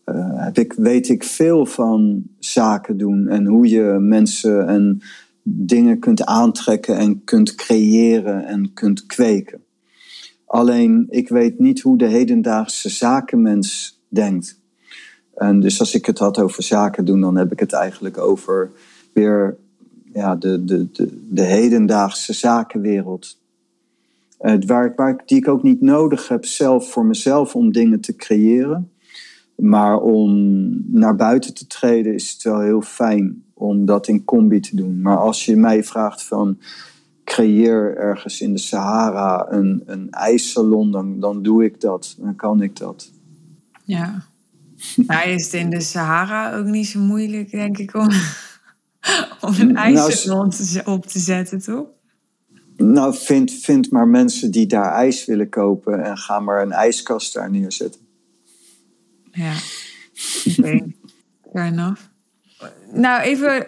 [0.05, 5.01] uh, heb ik, weet ik veel van zaken doen en hoe je mensen en
[5.43, 9.63] dingen kunt aantrekken en kunt creëren en kunt kweken.
[10.45, 14.61] Alleen ik weet niet hoe de hedendaagse zakenmens denkt.
[15.35, 18.71] En dus als ik het had over zaken doen, dan heb ik het eigenlijk over
[19.13, 19.57] weer
[20.13, 23.37] ja, de, de, de, de hedendaagse zakenwereld.
[24.41, 28.15] Uh, waar, waar, die ik ook niet nodig heb zelf voor mezelf om dingen te
[28.15, 28.91] creëren.
[29.55, 30.31] Maar om
[30.91, 35.01] naar buiten te treden is het wel heel fijn om dat in combi te doen.
[35.01, 36.57] Maar als je mij vraagt van
[37.23, 42.15] creëer ergens in de Sahara een, een ijssalon, dan, dan doe ik dat.
[42.19, 43.11] Dan kan ik dat.
[43.83, 44.23] Ja.
[45.07, 48.09] Nou is het in de Sahara ook niet zo moeilijk, denk ik, om,
[49.47, 50.51] om een nou, ijssalon
[50.85, 51.85] op te zetten, toch?
[52.77, 57.33] Nou, vind, vind maar mensen die daar ijs willen kopen en ga maar een ijskast
[57.33, 58.01] daar neerzetten.
[59.33, 59.53] Ja.
[60.57, 60.95] Okay.
[61.53, 62.01] Fair enough.
[62.91, 63.65] Nou, even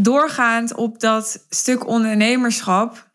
[0.00, 3.10] doorgaand op dat stuk ondernemerschap.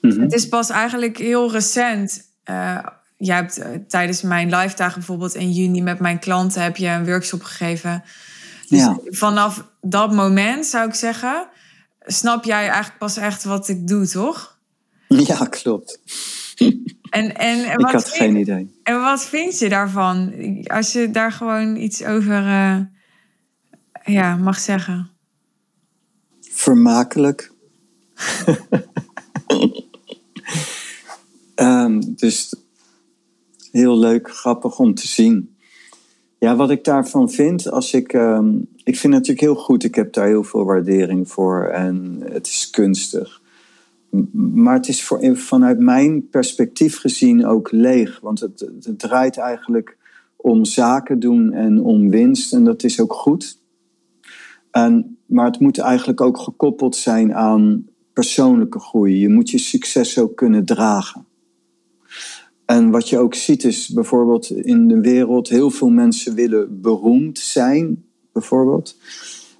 [0.00, 0.20] Mhm.
[0.20, 2.26] Het is pas eigenlijk heel recent.
[2.50, 2.78] Uh,
[3.16, 6.88] jij hebt uh, tijdens mijn live dagen bijvoorbeeld in juni met mijn klanten heb je
[6.88, 8.02] een workshop gegeven.
[8.68, 8.98] Dus ja.
[9.04, 11.48] vanaf dat moment zou ik zeggen,
[12.00, 14.58] snap jij eigenlijk pas echt wat ik doe, toch?
[15.08, 16.00] Ja, klopt.
[17.10, 18.80] En, en, ik had geen idee.
[18.82, 20.32] En wat vind je daarvan?
[20.66, 22.78] Als je daar gewoon iets over uh,
[24.04, 25.10] ja, mag zeggen.
[26.40, 27.52] Vermakelijk.
[31.54, 32.54] Ehm, dus
[33.70, 35.56] heel leuk, grappig om te zien.
[36.38, 38.12] Ja, wat ik daarvan vind, als ik.
[38.12, 38.48] Ehm,
[38.84, 42.46] ik vind het natuurlijk heel goed, ik heb daar heel veel waardering voor en het
[42.46, 43.37] is kunstig.
[44.32, 49.96] Maar het is voor, vanuit mijn perspectief gezien ook leeg, want het, het draait eigenlijk
[50.36, 53.60] om zaken doen en om winst en dat is ook goed.
[54.70, 59.18] En, maar het moet eigenlijk ook gekoppeld zijn aan persoonlijke groei.
[59.18, 61.26] Je moet je succes ook kunnen dragen.
[62.64, 67.38] En wat je ook ziet is bijvoorbeeld in de wereld, heel veel mensen willen beroemd
[67.38, 68.96] zijn, bijvoorbeeld.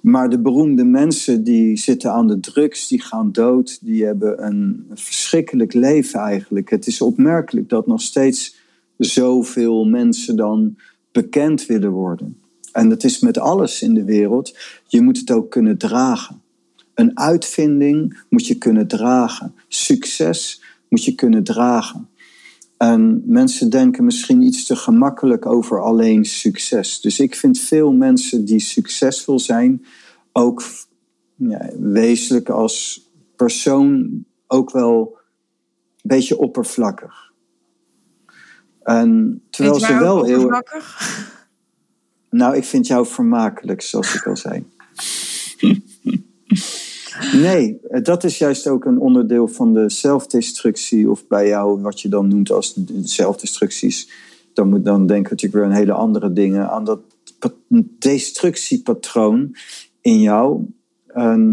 [0.01, 4.85] Maar de beroemde mensen die zitten aan de drugs, die gaan dood, die hebben een
[4.93, 6.69] verschrikkelijk leven eigenlijk.
[6.69, 8.57] Het is opmerkelijk dat nog steeds
[8.97, 10.77] zoveel mensen dan
[11.11, 12.37] bekend willen worden.
[12.71, 14.57] En dat is met alles in de wereld.
[14.87, 16.41] Je moet het ook kunnen dragen.
[16.93, 19.53] Een uitvinding moet je kunnen dragen.
[19.67, 22.08] Succes moet je kunnen dragen.
[22.79, 27.01] En mensen denken misschien iets te gemakkelijk over alleen succes.
[27.01, 29.85] Dus ik vind veel mensen die succesvol zijn
[30.31, 30.63] ook
[31.35, 35.17] ja, wezenlijk als persoon ook wel
[35.95, 37.31] een beetje oppervlakkig.
[38.83, 40.63] En terwijl ze wel heel.
[42.29, 44.65] Nou, ik vind jou vermakelijk, zoals ik al zei.
[47.41, 52.09] Nee, dat is juist ook een onderdeel van de zelfdestructie, of bij jou wat je
[52.09, 54.09] dan noemt als zelfdestructies.
[54.53, 56.99] Dan moet dan denken natuurlijk weer een hele andere dingen aan dat
[57.99, 59.55] destructiepatroon
[60.01, 60.65] in jou,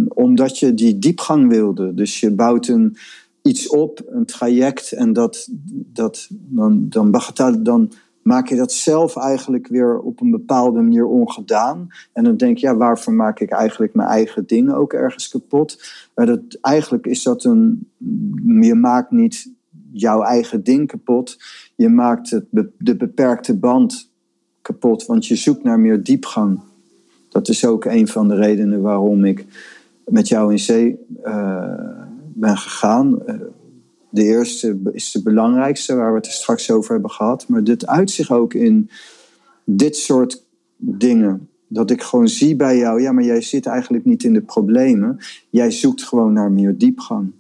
[0.09, 1.95] omdat je die diepgang wilde.
[1.95, 2.97] Dus je bouwt een,
[3.43, 5.49] iets op, een traject, en dat,
[5.93, 7.11] dat, dan, dan,
[7.63, 7.93] dan
[8.27, 11.89] maak je dat zelf eigenlijk weer op een bepaalde manier ongedaan.
[12.13, 15.83] En dan denk je, ja, waarvoor maak ik eigenlijk mijn eigen dingen ook ergens kapot?
[16.15, 17.91] Maar dat, eigenlijk is dat een,
[18.61, 19.51] je maakt niet
[19.93, 21.39] jouw eigen ding kapot.
[21.75, 22.45] Je maakt het,
[22.79, 24.11] de beperkte band
[24.63, 26.61] kapot, want je zoekt naar meer diepgang.
[27.29, 29.47] Dat is ook een van de redenen waarom ik
[30.05, 31.73] met jou in zee uh,
[32.35, 33.19] ben gegaan.
[33.27, 33.35] Uh,
[34.11, 37.49] de eerste is de belangrijkste, waar we het er straks over hebben gehad.
[37.49, 38.91] Maar dit uit zich ook in
[39.65, 40.45] dit soort
[40.77, 41.49] dingen.
[41.69, 45.19] Dat ik gewoon zie bij jou, ja, maar jij zit eigenlijk niet in de problemen.
[45.51, 47.33] Jij zoekt gewoon naar meer diepgang.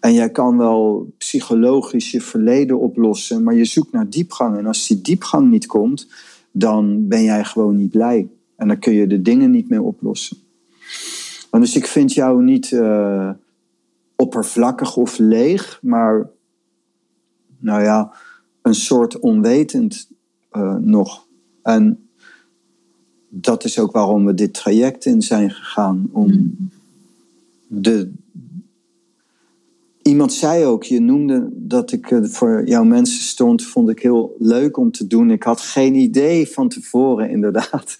[0.00, 4.58] En jij kan wel psychologisch je verleden oplossen, maar je zoekt naar diepgang.
[4.58, 6.08] En als die diepgang niet komt,
[6.50, 8.28] dan ben jij gewoon niet blij.
[8.56, 10.36] En dan kun je de dingen niet meer oplossen.
[11.50, 12.70] En dus ik vind jou niet.
[12.70, 13.30] Uh,
[14.20, 16.30] oppervlakkig of leeg, maar
[17.58, 18.12] nou ja,
[18.62, 20.10] een soort onwetend
[20.52, 21.26] uh, nog.
[21.62, 22.08] En
[23.28, 26.08] dat is ook waarom we dit traject in zijn gegaan.
[26.12, 26.70] Om mm.
[27.66, 28.12] de,
[30.02, 34.36] iemand zei ook, je noemde dat ik eh, voor jouw mensen stond, vond ik heel
[34.38, 35.30] leuk om te doen.
[35.30, 37.96] Ik had geen idee van tevoren, inderdaad.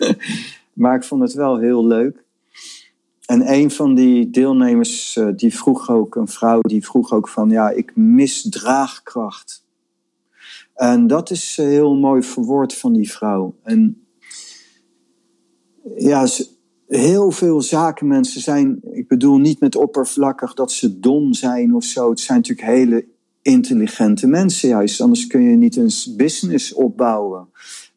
[0.72, 2.24] maar ik vond het wel heel leuk.
[3.28, 7.50] En een van die deelnemers, eh, die vroeg ook, een vrouw, die vroeg ook van,
[7.50, 9.64] ja, ik mis draagkracht.
[10.74, 13.54] En dat is eh, heel mooi verwoord van die vrouw.
[13.62, 14.06] En
[15.96, 16.26] ja,
[16.86, 22.10] heel veel zakenmensen zijn, ik bedoel niet met oppervlakkig dat ze dom zijn of zo.
[22.10, 23.06] Het zijn natuurlijk hele
[23.42, 27.48] intelligente mensen juist, anders kun je niet een business opbouwen.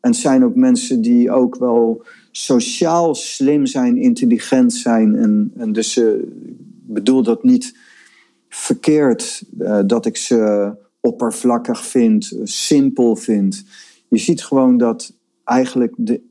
[0.02, 5.16] En het zijn ook mensen die ook wel sociaal slim zijn, intelligent zijn.
[5.16, 6.24] En, en dus uh,
[6.86, 7.78] bedoel dat niet
[8.50, 13.64] verkeerd, uh, dat ik ze oppervlakkig vind, simpel vind.
[14.08, 15.14] Je ziet gewoon dat
[15.44, 16.22] eigenlijk de,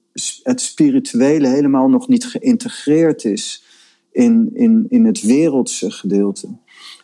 [0.43, 3.65] het spirituele helemaal nog niet geïntegreerd is
[4.13, 6.49] in, in, in het wereldse gedeelte.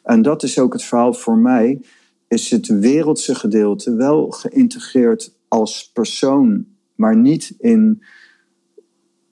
[0.03, 1.81] En dat is ook het verhaal voor mij,
[2.29, 8.03] is het wereldse gedeelte wel geïntegreerd als persoon, maar niet in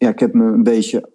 [0.05, 1.13] ja, ik heb me een beetje.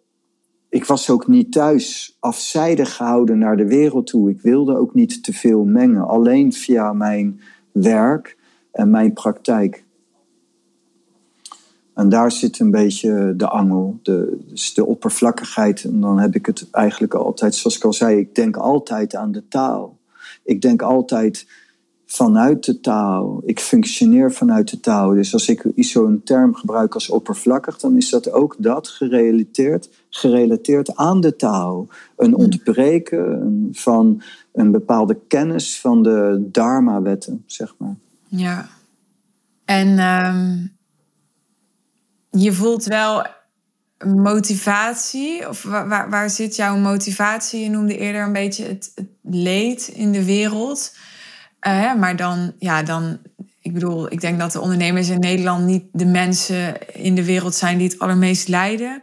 [0.70, 4.30] Ik was ook niet thuis afzijdig gehouden naar de wereld toe.
[4.30, 6.08] Ik wilde ook niet te veel mengen.
[6.08, 8.38] Alleen via mijn werk
[8.72, 9.84] en mijn praktijk.
[11.94, 15.84] En daar zit een beetje de angel, de, dus de oppervlakkigheid.
[15.84, 19.32] En dan heb ik het eigenlijk altijd, zoals ik al zei, ik denk altijd aan
[19.32, 19.98] de taal.
[20.44, 21.48] Ik denk altijd
[22.12, 23.42] vanuit de taal.
[23.46, 25.14] Ik functioneer vanuit de taal.
[25.14, 30.96] Dus als ik zo'n term gebruik als oppervlakkig, dan is dat ook dat gerelateerd, gerelateerd
[30.96, 31.88] aan de taal.
[32.18, 32.44] Een hmm.
[32.44, 34.22] ontbreken van
[34.54, 37.96] een bepaalde kennis van de dharma-wetten, zeg maar.
[38.28, 38.70] Ja.
[39.66, 40.72] En um,
[42.30, 43.26] je voelt wel
[44.06, 45.50] motivatie?
[45.50, 47.64] Of waar, waar, zit jouw motivatie?
[47.64, 50.92] Je noemde eerder een beetje het, het leed in de wereld.
[51.68, 53.18] Uh, maar dan, ja, dan,
[53.62, 57.56] ik bedoel, ik denk dat de ondernemers in Nederland niet de mensen in de wereld
[57.56, 59.02] zijn die het allermeest lijden.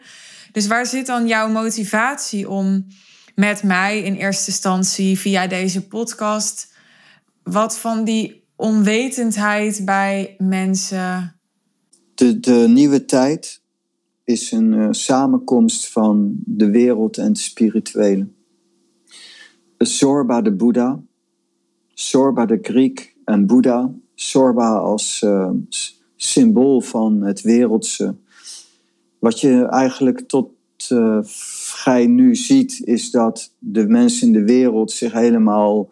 [0.52, 2.86] Dus waar zit dan jouw motivatie om
[3.34, 6.74] met mij in eerste instantie via deze podcast
[7.42, 11.36] wat van die onwetendheid bij mensen?
[12.14, 13.62] De, de nieuwe tijd
[14.24, 18.28] is een uh, samenkomst van de wereld en het spirituele.
[19.78, 21.00] Zorba de Boeddha,
[21.96, 23.90] Zorba de Griek en Boeddha.
[24.14, 25.50] Zorba als uh,
[26.16, 28.14] symbool van het wereldse.
[29.18, 30.50] Wat je eigenlijk tot
[30.92, 35.88] uh, nu ziet, is dat de mensen in de wereld zich helemaal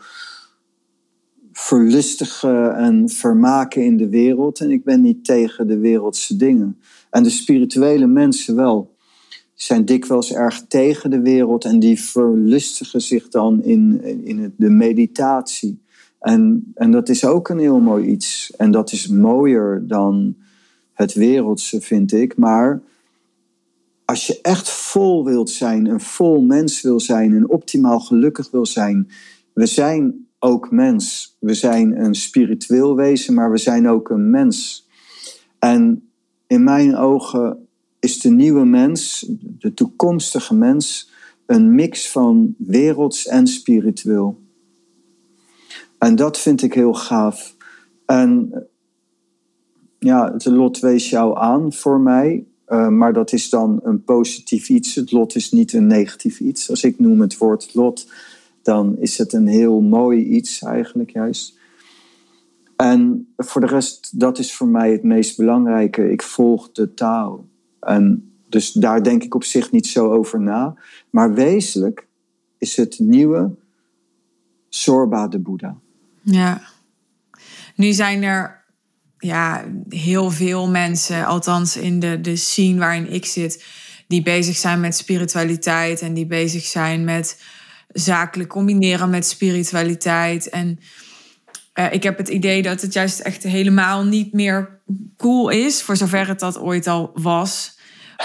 [1.53, 4.61] verlustigen en vermaken in de wereld.
[4.61, 6.79] En ik ben niet tegen de wereldse dingen.
[7.11, 8.95] En de spirituele mensen wel.
[9.55, 15.83] Zijn dikwijls erg tegen de wereld en die verlustigen zich dan in, in de meditatie.
[16.25, 18.53] En, en dat is ook een heel mooi iets.
[18.57, 20.37] En dat is mooier dan
[20.93, 22.37] het wereldse, vind ik.
[22.37, 22.83] Maar
[24.05, 28.67] als je echt vol wilt zijn, een vol mens wil zijn, en optimaal gelukkig wil
[28.67, 29.09] zijn.
[29.53, 31.37] We zijn ook mens.
[31.41, 34.89] We zijn een spiritueel wezen, maar we zijn ook een mens.
[35.59, 36.09] En
[36.47, 37.67] in mijn ogen
[38.01, 41.11] is de nieuwe mens, de toekomstige mens,
[41.47, 44.43] een mix van werelds en spiritueel.
[46.05, 47.57] En dat vind ik heel gaaf.
[48.07, 48.53] En
[49.99, 52.45] ja, het lot wees jou aan voor mij.
[52.69, 54.95] Uh, maar dat is dan een positief iets.
[54.95, 56.71] Het lot is niet een negatief iets.
[56.71, 58.13] Als ik noem het woord lot,
[58.63, 61.59] dan is het een heel mooi iets eigenlijk juist.
[62.77, 66.11] En voor de rest, dat is voor mij het meest belangrijke.
[66.11, 67.47] Ik volg de taal.
[67.81, 70.75] En dus daar denk ik op zich niet zo over na.
[71.11, 72.07] Maar wezenlijk
[72.59, 73.51] is het nieuwe
[74.69, 75.83] Sorba de Boeddha.
[76.25, 76.63] Ja.
[77.75, 78.65] Nu zijn er
[79.19, 83.65] ja, heel veel mensen, althans in de, de scene waarin ik zit,
[84.09, 87.43] die bezig zijn met spiritualiteit en die bezig zijn met
[87.89, 90.49] zakelijk combineren met spiritualiteit.
[90.49, 90.79] En
[91.75, 94.81] uh, ik heb het idee dat het juist echt helemaal niet meer
[95.17, 97.79] cool is, voor zover het dat ooit al was.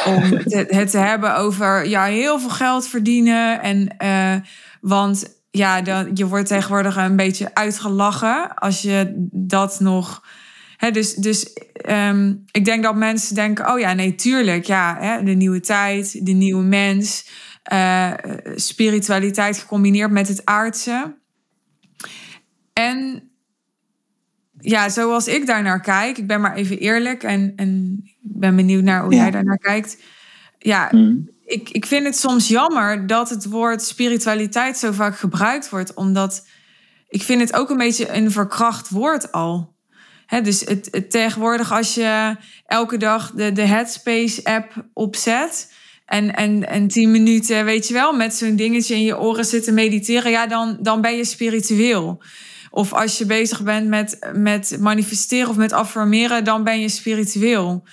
[0.05, 0.21] Om
[0.69, 3.61] het, te hebben over ja, heel veel geld verdienen.
[3.61, 4.35] En, uh,
[4.81, 10.25] want ja, dan, je wordt tegenwoordig een beetje uitgelachen als je dat nog.
[10.77, 11.57] Hè, dus dus
[11.89, 14.65] um, ik denk dat mensen denken: oh ja, nee, tuurlijk.
[14.65, 17.29] Ja, hè, de nieuwe tijd, de nieuwe mens.
[17.73, 18.13] Uh,
[18.55, 21.17] spiritualiteit gecombineerd met het aardse.
[22.73, 23.29] En
[24.59, 28.55] ja, zoals ik daar naar kijk, ik ben maar even eerlijk en, en ik ben
[28.55, 30.03] benieuwd naar hoe jij daar naar kijkt.
[30.57, 31.29] Ja, mm.
[31.49, 36.47] Ik, ik vind het soms jammer dat het woord spiritualiteit zo vaak gebruikt wordt, omdat
[37.07, 39.75] ik vind het ook een beetje een verkracht woord al.
[40.25, 42.35] He, dus het, het, tegenwoordig als je
[42.65, 45.73] elke dag de, de Headspace-app opzet
[46.05, 49.73] en, en, en tien minuten, weet je wel, met zo'n dingetje in je oren zitten
[49.73, 52.23] mediteren, ja, dan, dan ben je spiritueel.
[52.71, 57.83] Of als je bezig bent met, met manifesteren of met affirmeren, dan ben je spiritueel.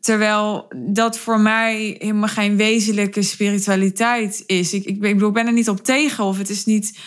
[0.00, 4.72] Terwijl dat voor mij helemaal geen wezenlijke spiritualiteit is.
[4.72, 6.98] Ik, ik, bedoel, ik ben er niet op tegen of het is niet.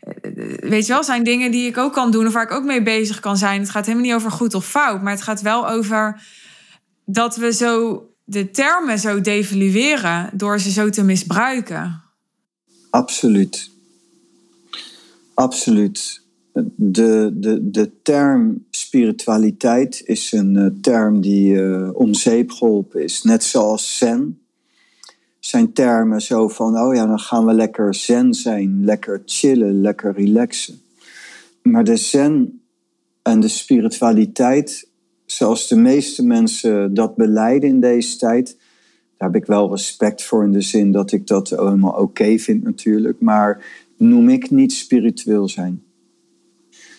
[0.00, 0.12] Eh,
[0.60, 2.82] weet je wel, zijn dingen die ik ook kan doen of waar ik ook mee
[2.82, 3.60] bezig kan zijn.
[3.60, 6.22] Het gaat helemaal niet over goed of fout, maar het gaat wel over
[7.04, 12.02] dat we zo de termen zo devalueren door ze zo te misbruiken.
[12.90, 13.70] Absoluut.
[15.34, 16.22] Absoluut.
[16.76, 18.65] De, de, de term
[18.96, 23.22] spiritualiteit is een uh, term die uh, om zeep geholpen is.
[23.22, 24.40] Net zoals zen
[25.38, 30.12] zijn termen zo van, oh ja, dan gaan we lekker zen zijn, lekker chillen, lekker
[30.12, 30.80] relaxen.
[31.62, 32.60] Maar de zen
[33.22, 34.88] en de spiritualiteit,
[35.26, 38.56] zoals de meeste mensen dat beleiden in deze tijd,
[39.16, 42.62] daar heb ik wel respect voor in de zin dat ik dat helemaal oké vind
[42.62, 43.64] natuurlijk, maar
[43.96, 45.85] noem ik niet spiritueel zijn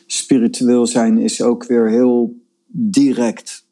[0.07, 3.65] spiritueel zijn is ook weer heel direct,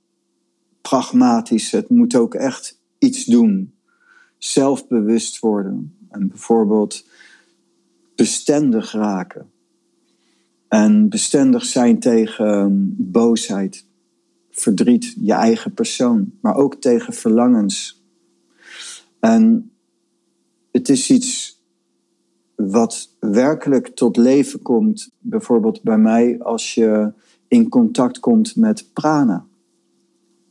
[0.81, 1.71] pragmatisch.
[1.71, 3.73] Het moet ook echt iets doen.
[4.37, 5.97] Zelfbewust worden.
[6.09, 7.07] En bijvoorbeeld
[8.15, 9.49] bestendig raken.
[10.67, 12.73] En bestendig zijn tegen ehm,
[13.11, 13.85] boosheid,
[14.51, 18.03] verdriet, je eigen persoon, maar ook tegen verlangens.
[19.19, 19.71] En
[20.71, 21.54] het is iets
[22.55, 27.11] wat werkelijk tot leven komt, bijvoorbeeld bij mij, als je
[27.47, 29.45] in contact komt met prana.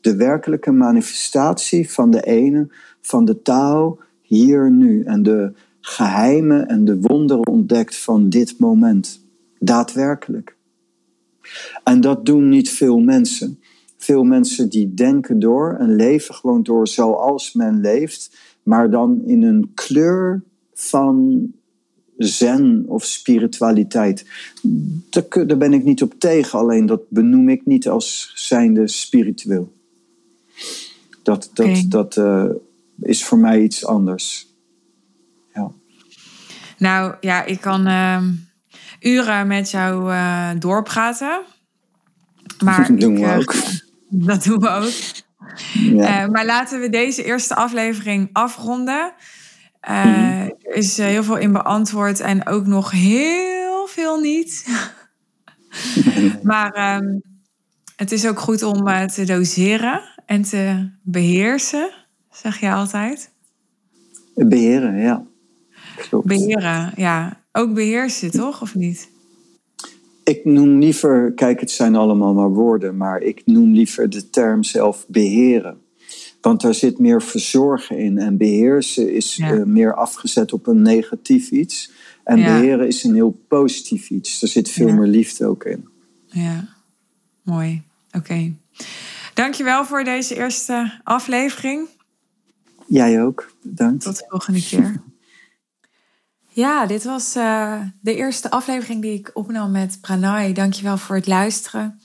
[0.01, 2.69] De werkelijke manifestatie van de ene,
[3.01, 5.03] van de taal, hier nu.
[5.03, 9.25] En de geheimen en de wonderen ontdekt van dit moment.
[9.59, 10.57] Daadwerkelijk.
[11.85, 13.59] En dat doen niet veel mensen.
[13.97, 19.43] Veel mensen die denken door en leven gewoon door zoals men leeft, maar dan in
[19.43, 20.43] een kleur
[20.73, 21.53] van
[22.17, 24.27] zen of spiritualiteit.
[25.47, 29.73] Daar ben ik niet op tegen, alleen dat benoem ik niet als zijnde spiritueel.
[31.23, 32.45] Dat, dat, dat uh,
[33.01, 34.47] is voor mij iets anders.
[35.55, 35.71] Ja.
[36.79, 38.23] Nou ja, ik kan uh,
[39.01, 41.41] uren met jou uh, doorpraten.
[42.65, 43.55] Maar dat doen we ik, ook.
[44.09, 44.93] Dat doen we ook.
[45.75, 46.27] Ja.
[46.27, 49.13] maar laten we deze eerste aflevering afronden.
[49.89, 50.55] Uh, mm-hmm.
[50.63, 54.67] Er is heel veel in beantwoord en ook nog heel veel niet.
[56.43, 57.23] maar um,
[57.97, 61.91] het is ook goed om uh, te doseren en te beheersen,
[62.31, 63.31] zeg je altijd.
[64.35, 65.27] Beheren, ja.
[65.97, 66.27] Klopt.
[66.27, 67.43] Beheren, ja.
[67.53, 68.63] Ook beheersen, toch?
[68.63, 69.09] Of niet?
[70.25, 74.63] Ik noem liever, kijk, het zijn allemaal maar woorden, maar ik noem liever de term
[74.63, 75.84] zelf beheren.
[76.45, 78.19] Want daar zit meer verzorgen in.
[78.19, 81.91] En beheersen is eh, meer afgezet op een negatief iets.
[82.25, 84.43] En beheren is een heel positief iets.
[84.43, 85.89] Er zit veel meer liefde ook in.
[86.27, 86.69] Ja,
[87.43, 87.83] mooi.
[88.07, 88.17] Oké.
[88.19, 88.57] Okay.
[89.35, 91.89] Dankjewel voor deze eerste aflevering.
[92.87, 93.53] Jij ook.
[93.63, 94.05] Bedankt.
[94.05, 94.93] Tot de volgende keer.
[96.49, 100.53] Ja, dit was uh, de eerste aflevering die ik opnam met Pranay.
[100.53, 102.01] Dankjewel voor het luisteren.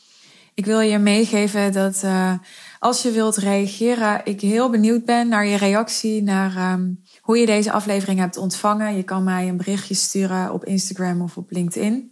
[0.54, 2.34] Ik wil je meegeven dat uh,
[2.80, 7.46] als je wilt reageren, ik heel benieuwd ben naar je reactie, naar um, hoe je
[7.46, 8.96] deze aflevering hebt ontvangen.
[8.96, 12.12] Je kan mij een berichtje sturen op Instagram of op LinkedIn.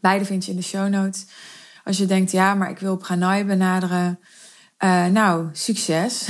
[0.00, 1.26] Beide vind je in de show notes.
[1.84, 4.18] Als je denkt, ja, maar ik wil Pranay benaderen.
[4.84, 6.28] Uh, nou, succes.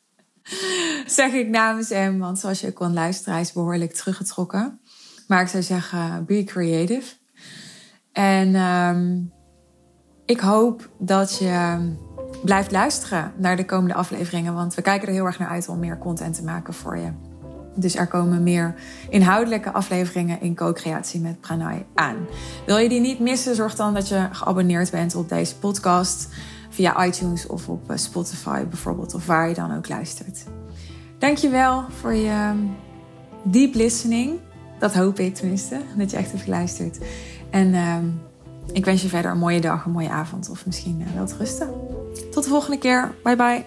[1.06, 4.80] zeg ik namens hem, want zoals je kon luisteren, hij is behoorlijk teruggetrokken.
[5.26, 7.14] Maar ik zou zeggen, be creative.
[8.12, 9.32] En um,
[10.24, 11.78] ik hoop dat je
[12.42, 14.54] blijft luisteren naar de komende afleveringen.
[14.54, 17.10] Want we kijken er heel erg naar uit om meer content te maken voor je.
[17.74, 18.74] Dus er komen meer
[19.08, 22.16] inhoudelijke afleveringen in co-creatie met Pranay aan.
[22.66, 26.28] Wil je die niet missen, zorg dan dat je geabonneerd bent op deze podcast.
[26.70, 30.44] Via iTunes of op eh, Spotify bijvoorbeeld, of waar je dan ook luistert.
[31.18, 32.52] Dankjewel voor je
[33.42, 34.38] deep listening.
[34.78, 36.98] Dat hoop ik tenminste, dat je echt hebt geluisterd.
[37.50, 38.04] En ehm,
[38.72, 41.68] ik wens je verder een mooie dag, een mooie avond of misschien eh, wel rusten.
[42.30, 43.14] Tot de volgende keer.
[43.22, 43.64] Bye bye.